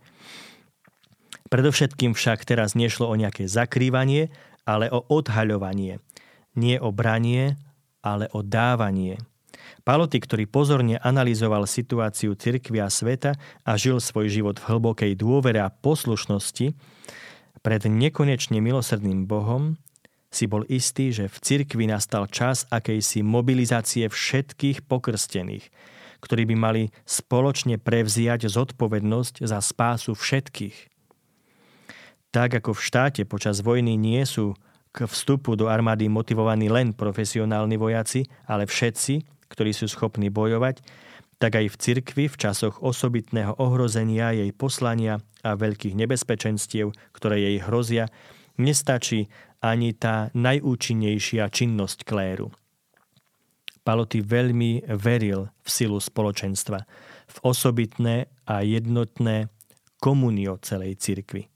[1.55, 4.35] Predovšetkým však teraz nešlo o nejaké zakrývanie,
[4.67, 6.03] ale o odhaľovanie.
[6.59, 7.55] Nie o branie,
[8.03, 9.23] ale o dávanie.
[9.87, 15.63] Paloty, ktorý pozorne analyzoval situáciu cirkvi a sveta a žil svoj život v hlbokej dôvere
[15.63, 16.75] a poslušnosti
[17.63, 19.79] pred nekonečne milosrdným Bohom,
[20.35, 25.71] si bol istý, že v cirkvi nastal čas akejsi mobilizácie všetkých pokrstených,
[26.19, 30.94] ktorí by mali spoločne prevziať zodpovednosť za spásu všetkých.
[32.35, 34.59] Tak ako v štáte počas vojny nie sú
[34.91, 40.83] k vstupu do armády motivovaní len profesionálni vojaci, ale všetci, ktorí sú schopní bojovať,
[41.39, 47.63] tak aj v cirkvi v časoch osobitného ohrozenia jej poslania a veľkých nebezpečenstiev, ktoré jej
[47.63, 48.11] hrozia,
[48.59, 49.31] nestačí
[49.63, 52.51] ani tá najúčinnejšia činnosť kléru.
[53.87, 56.83] Paloty veľmi veril v silu spoločenstva,
[57.31, 59.55] v osobitné a jednotné
[60.03, 61.54] komunio celej cirkvi.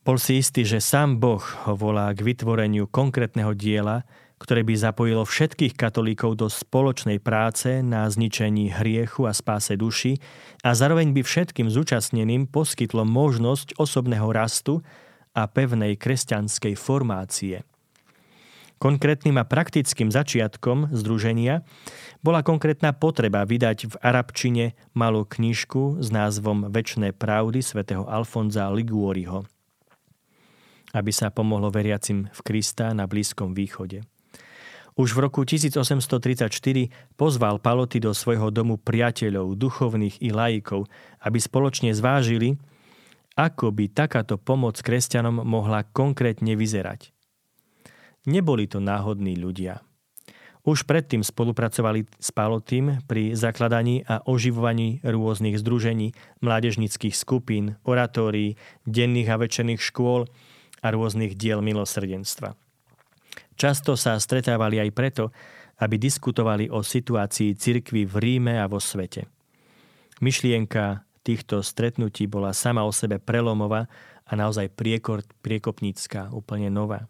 [0.00, 4.08] Bol si istý, že sám Boh ho volá k vytvoreniu konkrétneho diela,
[4.40, 10.16] ktoré by zapojilo všetkých katolíkov do spoločnej práce na zničení hriechu a spáse duši
[10.64, 14.80] a zároveň by všetkým zúčastneným poskytlo možnosť osobného rastu
[15.36, 17.60] a pevnej kresťanskej formácie.
[18.80, 21.60] Konkrétnym a praktickým začiatkom združenia
[22.24, 29.44] bola konkrétna potreba vydať v arabčine malú knižku s názvom Večné pravdy svätého Alfonza Liguoriho,
[30.94, 34.02] aby sa pomohlo veriacim v Krista na Blízkom východe.
[34.98, 36.50] Už v roku 1834
[37.14, 40.90] pozval Paloty do svojho domu priateľov, duchovných i laikov,
[41.22, 42.58] aby spoločne zvážili,
[43.38, 47.14] ako by takáto pomoc kresťanom mohla konkrétne vyzerať.
[48.28, 49.80] Neboli to náhodní ľudia.
[50.60, 56.12] Už predtým spolupracovali s Palotým pri zakladaní a oživovaní rôznych združení,
[56.44, 60.28] mládežnických skupín, oratórií, denných a večerných škôl
[60.80, 62.56] a rôznych diel milosrdenstva.
[63.56, 65.24] Často sa stretávali aj preto,
[65.80, 69.28] aby diskutovali o situácii cirkvy v Ríme a vo svete.
[70.20, 73.88] Myšlienka týchto stretnutí bola sama o sebe prelomová
[74.28, 77.08] a naozaj priekor, priekopnícká, úplne nová.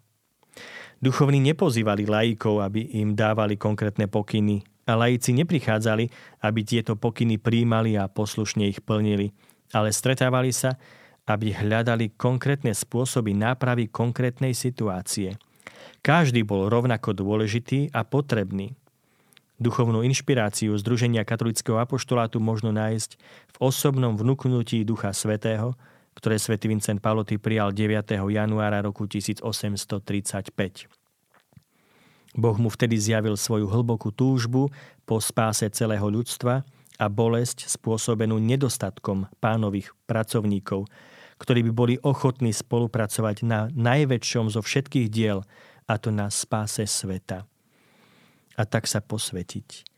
[1.01, 6.11] Duchovní nepozývali laikov, aby im dávali konkrétne pokyny a laici neprichádzali,
[6.43, 9.33] aby tieto pokyny príjmali a poslušne ich plnili,
[9.71, 10.77] ale stretávali sa,
[11.31, 15.33] aby hľadali konkrétne spôsoby nápravy konkrétnej situácie–
[16.01, 18.73] každý bol rovnako dôležitý a potrebný.
[19.61, 23.21] Duchovnú inšpiráciu Združenia katolického apoštolátu možno nájsť
[23.53, 25.77] v osobnom vnúknutí Ducha Svetého,
[26.17, 28.17] ktoré svätý Vincent Paloty prijal 9.
[28.17, 30.49] januára roku 1835.
[32.33, 34.73] Boh mu vtedy zjavil svoju hlbokú túžbu
[35.05, 36.65] po spáse celého ľudstva
[36.97, 40.89] a bolesť spôsobenú nedostatkom pánových pracovníkov,
[41.41, 45.41] ktorí by boli ochotní spolupracovať na najväčšom zo všetkých diel,
[45.89, 47.49] a to na spáse sveta.
[48.55, 49.89] A tak sa posvetiť.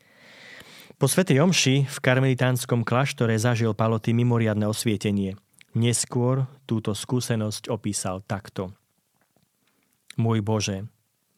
[0.96, 5.36] Po Svetej Omši v karmelitánskom kláštore zažil Paloty mimoriadne osvietenie.
[5.74, 8.72] Neskôr túto skúsenosť opísal takto.
[10.14, 10.86] Môj Bože,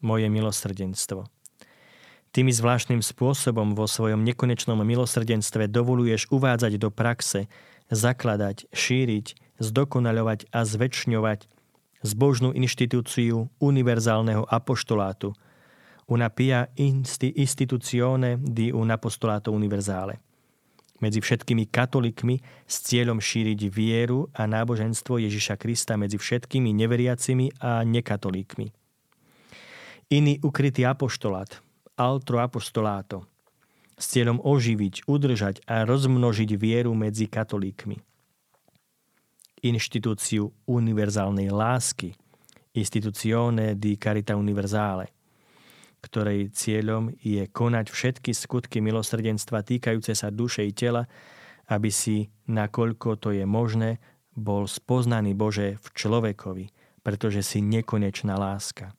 [0.05, 1.25] moje milosrdenstvo.
[2.29, 7.49] Ty mi zvláštnym spôsobom vo svojom nekonečnom milosrdenstve dovoluješ uvádzať do praxe,
[7.89, 11.39] zakladať, šíriť, zdokonaľovať a zväčšňovať
[12.05, 15.33] zbožnú inštitúciu univerzálneho apoštolátu,
[16.07, 20.21] una pia instituzione di un apostolato univerzale.
[20.97, 27.85] Medzi všetkými katolikmi s cieľom šíriť vieru a náboženstvo Ježiša Krista medzi všetkými neveriacimi a
[27.85, 28.73] nekatolíkmi.
[30.09, 31.61] Iný ukrytý apoštolát,
[31.99, 33.29] altro apostolato,
[33.93, 38.06] s cieľom oživiť, udržať a rozmnožiť vieru medzi katolíkmi
[39.67, 42.15] inštitúciu univerzálnej lásky,
[42.77, 45.09] Istituzione di Carita Universale,
[45.97, 51.09] ktorej cieľom je konať všetky skutky milosrdenstva týkajúce sa duše i tela,
[51.67, 53.99] aby si, nakoľko to je možné,
[54.37, 56.65] bol spoznaný Bože v človekovi,
[57.01, 58.93] pretože si nekonečná láska.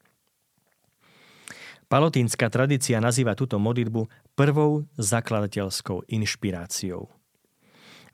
[1.89, 7.18] Palotínska tradícia nazýva túto modlitbu prvou zakladateľskou inšpiráciou.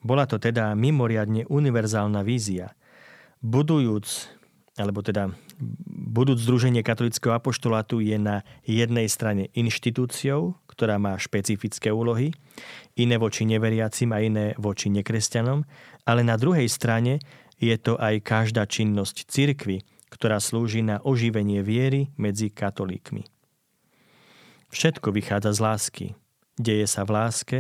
[0.05, 2.77] Bola to teda mimoriadne univerzálna vízia.
[3.41, 4.29] Budujúc,
[4.77, 5.33] alebo teda
[5.89, 12.37] budúc Združenie katolického apoštolátu je na jednej strane inštitúciou, ktorá má špecifické úlohy,
[13.01, 15.65] iné voči neveriacim a iné voči nekresťanom,
[16.05, 17.25] ale na druhej strane
[17.57, 23.25] je to aj každá činnosť cirkvy, ktorá slúži na oživenie viery medzi katolíkmi.
[24.69, 26.07] Všetko vychádza z lásky,
[26.59, 27.59] deje sa v láske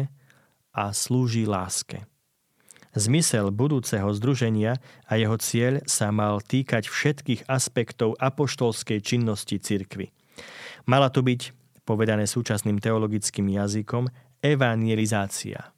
[0.74, 2.04] a slúži láske.
[2.94, 4.78] Zmysel budúceho združenia
[5.10, 10.14] a jeho cieľ sa mal týkať všetkých aspektov apoštolskej činnosti cirkvy.
[10.86, 11.50] Mala to byť,
[11.82, 14.06] povedané súčasným teologickým jazykom,
[14.38, 15.74] evangelizácia.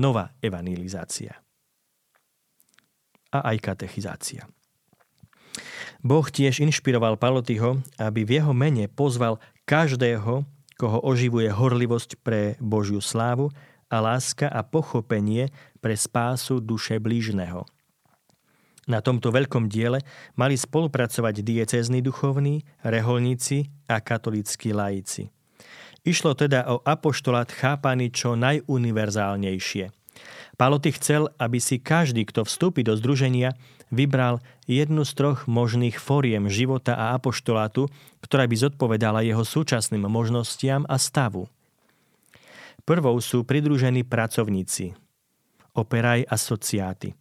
[0.00, 1.36] Nová evangelizácia.
[3.28, 4.48] A aj katechizácia.
[6.00, 9.36] Boh tiež inšpiroval Palotyho, aby v jeho mene pozval
[9.68, 10.48] každého,
[10.80, 13.52] koho oživuje horlivosť pre Božiu slávu
[13.94, 17.62] a láska a pochopenie pre spásu duše blížneho.
[18.84, 20.02] Na tomto veľkom diele
[20.36, 25.30] mali spolupracovať diecézni duchovní, reholníci a katolíckí laici.
[26.04, 29.88] Išlo teda o apoštolát chápaný čo najuniverzálnejšie.
[30.60, 33.56] Paloty chcel, aby si každý, kto vstúpi do združenia,
[33.88, 37.88] vybral jednu z troch možných fóriem života a apoštolátu,
[38.20, 41.48] ktorá by zodpovedala jeho súčasným možnostiam a stavu.
[42.84, 44.92] Prvou sú pridružení pracovníci,
[45.72, 47.16] operaj asociáty.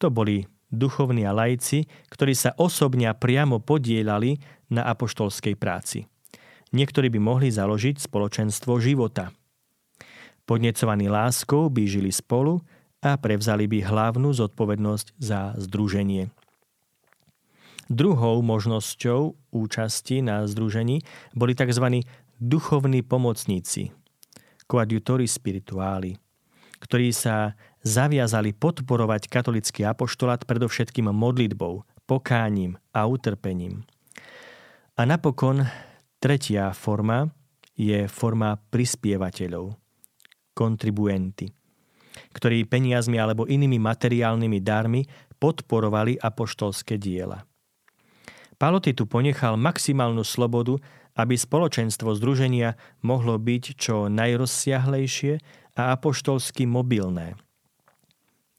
[0.00, 4.40] To boli duchovní a laici, ktorí sa osobne a priamo podielali
[4.72, 6.08] na apoštolskej práci.
[6.72, 9.32] Niektorí by mohli založiť spoločenstvo života.
[10.48, 12.64] Podnecovaní láskou by žili spolu
[13.04, 16.32] a prevzali by hlavnú zodpovednosť za združenie.
[17.88, 22.04] Druhou možnosťou účasti na združení boli tzv.
[22.36, 23.96] duchovní pomocníci,
[24.68, 26.20] coadjutori spirituáli,
[26.78, 33.82] ktorí sa zaviazali podporovať katolický apoštolát predovšetkým modlitbou, pokáním a utrpením.
[34.94, 35.64] A napokon
[36.20, 37.32] tretia forma
[37.78, 39.72] je forma prispievateľov,
[40.52, 41.46] kontribuenti,
[42.34, 45.06] ktorí peniazmi alebo inými materiálnymi darmi
[45.38, 47.46] podporovali apoštolské diela.
[48.58, 50.82] Paloty tu ponechal maximálnu slobodu
[51.18, 55.42] aby spoločenstvo združenia mohlo byť čo najrozsiahlejšie
[55.74, 57.34] a apoštolsky mobilné.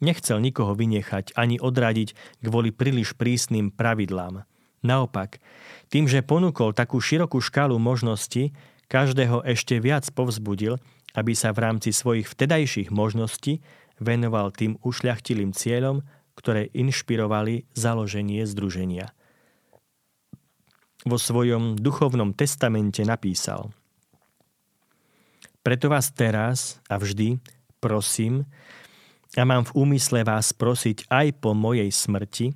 [0.03, 4.43] Nechcel nikoho vynechať ani odradiť kvôli príliš prísnym pravidlám.
[4.80, 5.43] Naopak,
[5.91, 8.55] tým, že ponúkol takú širokú škálu možností,
[8.88, 10.80] každého ešte viac povzbudil,
[11.20, 13.60] aby sa v rámci svojich vtedajších možností
[13.99, 15.99] venoval tým ušľachtilým cieľom,
[16.39, 19.12] ktoré inšpirovali založenie združenia–
[21.08, 23.72] vo svojom duchovnom testamente napísal.
[25.64, 27.39] Preto vás teraz a vždy
[27.84, 28.47] prosím
[29.38, 32.56] a mám v úmysle vás prosiť aj po mojej smrti,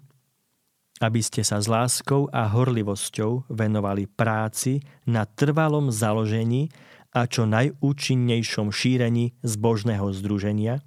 [1.04, 6.72] aby ste sa s láskou a horlivosťou venovali práci na trvalom založení
[7.14, 10.82] a čo najúčinnejšom šírení zbožného združenia,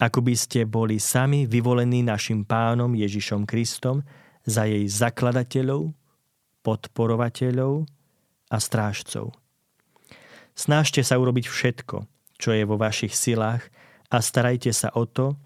[0.00, 4.02] ako by ste boli sami vyvolení našim pánom Ježišom Kristom
[4.46, 5.92] za jej zakladateľov,
[6.64, 7.84] podporovateľov
[8.48, 9.36] a strážcov.
[10.56, 12.08] Snažte sa urobiť všetko,
[12.40, 13.68] čo je vo vašich silách
[14.08, 15.36] a starajte sa o to,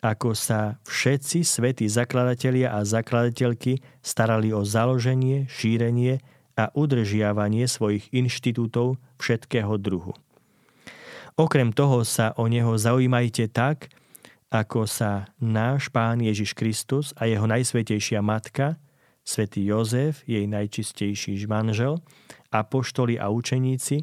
[0.00, 6.24] ako sa všetci svätí zakladatelia a zakladateľky starali o založenie, šírenie
[6.56, 10.16] a udržiavanie svojich inštitútov všetkého druhu.
[11.36, 13.92] Okrem toho sa o neho zaujímajte tak,
[14.52, 18.76] ako sa náš Pán Ježiš Kristus a jeho najsvetejšia Matka–
[19.24, 22.02] svätý Jozef, jej najčistejší manžel,
[22.50, 24.02] apoštoli a učeníci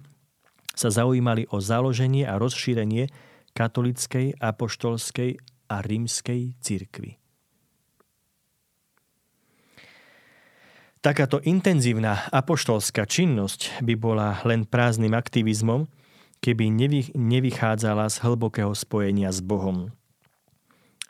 [0.77, 3.09] sa zaujímali o založenie a rozšírenie
[3.57, 7.17] katolickej, apoštolskej a rímskej cirkvy.
[11.01, 15.87] Takáto intenzívna apoštolská činnosť by bola len prázdnym aktivizmom,
[16.41, 16.69] keby
[17.15, 19.93] nevychádzala z hlbokého spojenia s Bohom.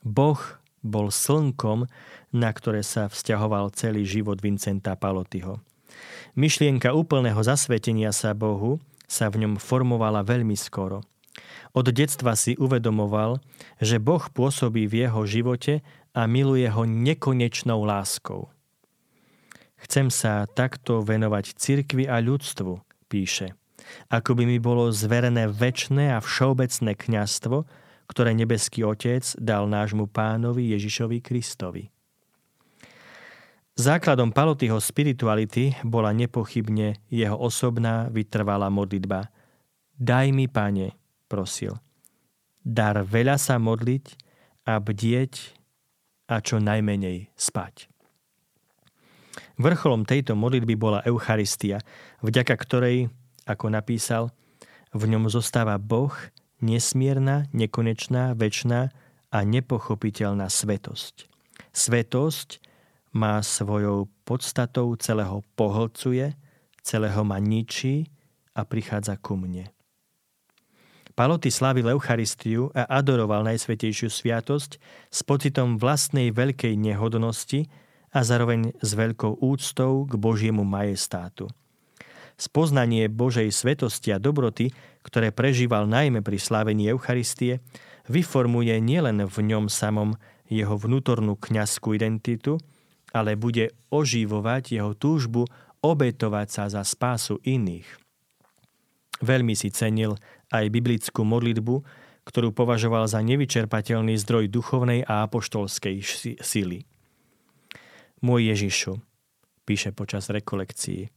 [0.03, 0.39] Boh
[0.85, 1.89] bol slnkom,
[2.33, 5.59] na ktoré sa vzťahoval celý život Vincenta Palotyho.
[6.37, 11.01] Myšlienka úplného zasvetenia sa Bohu sa v ňom formovala veľmi skoro.
[11.73, 13.39] Od detstva si uvedomoval,
[13.79, 18.49] že Boh pôsobí v jeho živote a miluje ho nekonečnou láskou.
[19.77, 23.53] Chcem sa takto venovať cirkvi a ľudstvu, píše,
[24.09, 27.63] ako by mi bolo zverené väčné a všeobecné kňastvo,
[28.09, 31.93] ktoré nebeský Otec dal nášmu pánovi Ježišovi Kristovi.
[33.77, 39.29] Základom Palotyho spirituality bola nepochybne jeho osobná vytrvalá modlitba.
[39.93, 40.97] Daj mi, pane,
[41.29, 41.77] prosil.
[42.65, 44.17] Dar veľa sa modliť
[44.65, 45.33] a bdieť
[46.25, 47.85] a čo najmenej spať.
[49.61, 51.77] Vrcholom tejto modlitby bola Eucharistia,
[52.25, 53.13] vďaka ktorej,
[53.45, 54.33] ako napísal,
[54.89, 56.17] v ňom zostáva Boh
[56.65, 58.89] nesmierna, nekonečná, väčšná
[59.29, 61.29] a nepochopiteľná svetosť.
[61.77, 62.65] Svetosť,
[63.13, 66.35] má svojou podstatou celého pohlcuje,
[66.83, 68.07] celého ma ničí
[68.55, 69.71] a prichádza ku mne.
[71.17, 74.77] Paloty slávil Eucharistiu a adoroval Najsvetejšiu sviatosť
[75.09, 77.65] s pocitom vlastnej veľkej nehodnosti
[78.13, 81.49] a zároveň s veľkou úctou k Božiemu majestátu.
[82.37, 84.69] Spoznanie Božej svetosti a dobroty,
[85.01, 87.65] ktoré prežíval najmä pri slávení Eucharistie,
[88.05, 90.13] vyformuje nielen v ňom samom
[90.45, 92.61] jeho vnútornú kňazskú identitu,
[93.15, 95.47] ale bude oživovať jeho túžbu
[95.79, 97.87] obetovať sa za spásu iných.
[99.23, 100.19] Veľmi si cenil
[100.53, 101.75] aj biblickú modlitbu,
[102.27, 106.03] ktorú považoval za nevyčerpateľný zdroj duchovnej a apoštolskej
[106.43, 106.83] síly.
[108.19, 108.99] Môj Ježišu,
[109.63, 111.07] píše počas rekolekcií,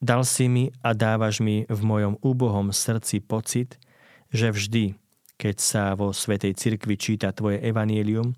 [0.00, 3.76] dal si mi a dávaš mi v mojom úbohom srdci pocit,
[4.32, 4.96] že vždy,
[5.36, 8.32] keď sa vo Svetej Cirkvi číta Tvoje evanielium,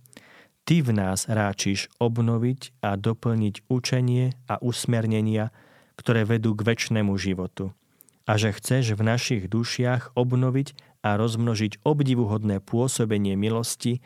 [0.64, 5.52] Ty v nás ráčiš obnoviť a doplniť učenie a usmernenia,
[6.00, 7.76] ktoré vedú k väčšnému životu.
[8.24, 10.72] A že chceš v našich dušiach obnoviť
[11.04, 14.00] a rozmnožiť obdivuhodné pôsobenie milosti,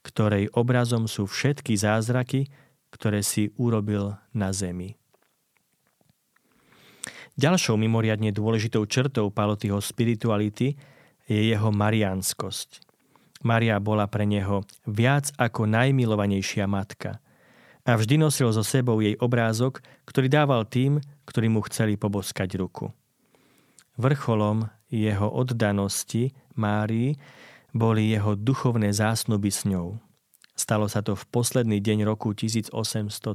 [0.00, 2.48] ktorej obrazom sú všetky zázraky,
[2.88, 4.96] ktoré si urobil na zemi.
[7.36, 10.76] Ďalšou mimoriadne dôležitou črtou Palotyho spirituality
[11.28, 12.91] je jeho mariánskosť.
[13.42, 17.18] Maria bola pre neho viac ako najmilovanejšia matka.
[17.82, 22.94] A vždy nosil so sebou jej obrázok, ktorý dával tým, ktorí mu chceli poboskať ruku.
[23.98, 27.18] Vrcholom jeho oddanosti Márii
[27.74, 29.98] boli jeho duchovné zásnuby s ňou.
[30.52, 33.32] Stalo sa to v posledný deň roku 1832.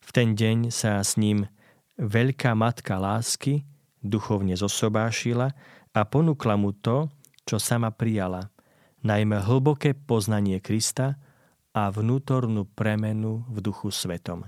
[0.00, 1.48] V ten deň sa s ním
[1.96, 3.64] veľká matka lásky
[4.00, 5.52] duchovne zosobášila
[5.92, 7.08] a ponúkla mu to,
[7.50, 8.54] čo sama prijala,
[9.02, 11.18] najmä hlboké poznanie Krista
[11.74, 14.46] a vnútornú premenu v duchu svetom.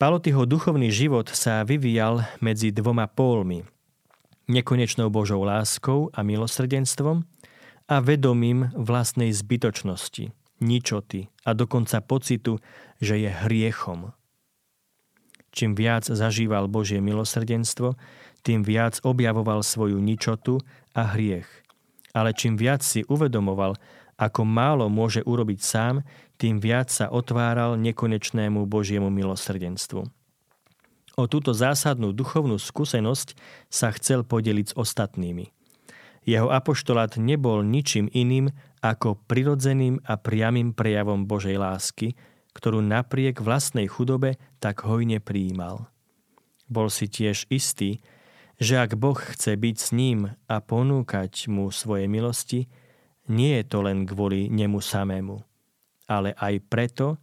[0.00, 3.68] Palotyho duchovný život sa vyvíjal medzi dvoma pólmi.
[4.48, 7.28] Nekonečnou Božou láskou a milosrdenstvom
[7.84, 10.32] a vedomím vlastnej zbytočnosti,
[10.64, 12.64] ničoty a dokonca pocitu,
[12.96, 14.16] že je hriechom.
[15.52, 18.00] Čím viac zažíval Božie milosrdenstvo,
[18.40, 20.64] tým viac objavoval svoju ničotu
[20.94, 21.48] a hriech.
[22.10, 23.78] Ale čím viac si uvedomoval,
[24.20, 26.04] ako málo môže urobiť sám,
[26.36, 30.04] tým viac sa otváral nekonečnému Božiemu milosrdenstvu.
[31.20, 33.36] O túto zásadnú duchovnú skúsenosť
[33.68, 35.52] sa chcel podeliť s ostatnými.
[36.24, 38.52] Jeho apoštolát nebol ničím iným
[38.84, 42.16] ako prirodzeným a priamým prejavom Božej lásky,
[42.52, 45.88] ktorú napriek vlastnej chudobe tak hojne prijímal.
[46.68, 48.04] Bol si tiež istý,
[48.60, 52.68] že ak Boh chce byť s ním a ponúkať mu svoje milosti,
[53.32, 55.40] nie je to len kvôli nemu samému,
[56.04, 57.16] ale aj preto,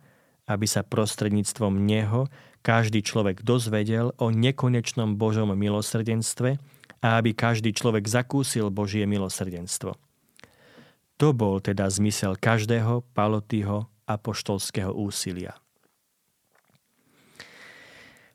[0.49, 2.25] aby sa prostredníctvom neho
[2.65, 6.57] každý človek dozvedel o nekonečnom Božom milosrdenstve
[7.05, 9.93] a aby každý človek zakúsil Božie milosrdenstvo.
[11.21, 15.53] To bol teda zmysel každého Palotyho apoštolského úsilia.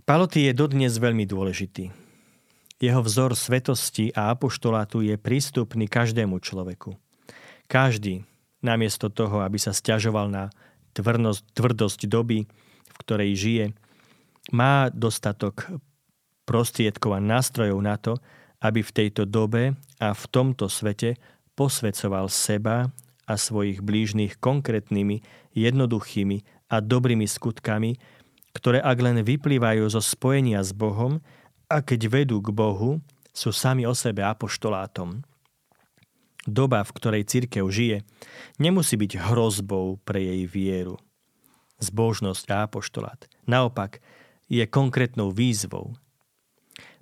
[0.03, 2.02] Paloty je dodnes veľmi dôležitý.
[2.83, 6.99] Jeho vzor svetosti a apoštolátu je prístupný každému človeku.
[7.71, 8.27] Každý,
[8.59, 10.51] namiesto toho, aby sa stiažoval na
[10.99, 12.43] tvrdosť, tvrdosť doby,
[12.91, 13.65] v ktorej žije,
[14.51, 15.71] má dostatok
[16.43, 18.19] prostriedkov a nástrojov na to,
[18.59, 21.15] aby v tejto dobe a v tomto svete
[21.55, 22.91] posvedcoval seba
[23.31, 25.23] a svojich blížnych konkrétnymi,
[25.55, 27.95] jednoduchými a dobrými skutkami,
[28.59, 31.23] ktoré ak len vyplývajú zo spojenia s Bohom,
[31.73, 33.01] a keď vedú k Bohu,
[33.33, 35.25] sú sami o sebe apoštolátom.
[36.45, 38.05] Doba, v ktorej církev žije,
[38.61, 41.01] nemusí byť hrozbou pre jej vieru.
[41.81, 43.25] Zbožnosť a apoštolát.
[43.49, 44.05] Naopak,
[44.53, 45.97] je konkrétnou výzvou.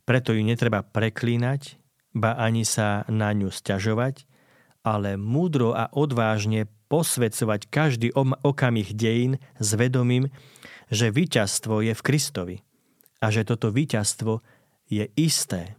[0.07, 1.81] Preto ju netreba preklínať,
[2.15, 4.25] ba ani sa na ňu stiažovať,
[4.87, 10.31] ale múdro a odvážne posvedcovať každý okamih dejín s vedomím,
[10.91, 12.57] že víťazstvo je v Kristovi
[13.23, 14.43] a že toto víťazstvo
[14.91, 15.79] je isté.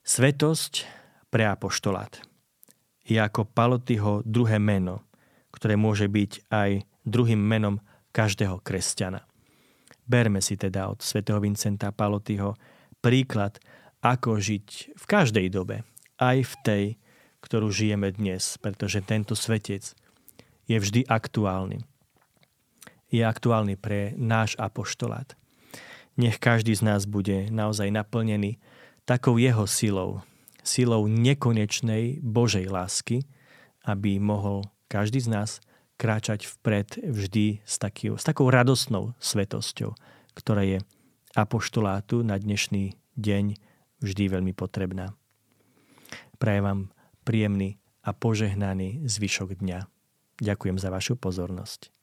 [0.00, 0.88] Svetosť
[1.28, 2.24] pre apoštolát
[3.04, 5.04] je ako Palotyho druhé meno,
[5.52, 6.70] ktoré môže byť aj
[7.04, 7.78] druhým menom
[8.10, 9.22] každého kresťana.
[10.08, 12.58] Berme si teda od svätého Vincenta Palotyho
[12.98, 13.62] príklad,
[14.02, 15.86] ako žiť v každej dobe,
[16.18, 16.84] aj v tej,
[17.44, 19.94] ktorú žijeme dnes, pretože tento svetec
[20.66, 21.84] je vždy aktuálny.
[23.10, 25.39] Je aktuálny pre náš apoštolát.
[26.18, 28.58] Nech každý z nás bude naozaj naplnený
[29.06, 30.22] takou jeho silou,
[30.62, 33.26] silou nekonečnej Božej lásky,
[33.86, 35.50] aby mohol každý z nás
[36.00, 39.92] kráčať vpred vždy s, taký, s takou radosnou svetosťou,
[40.32, 40.78] ktorá je
[41.36, 43.44] apoštolátu na dnešný deň
[44.00, 45.12] vždy veľmi potrebná.
[46.40, 46.80] Prajem vám
[47.22, 49.84] príjemný a požehnaný zvyšok dňa.
[50.40, 51.99] Ďakujem za vašu pozornosť.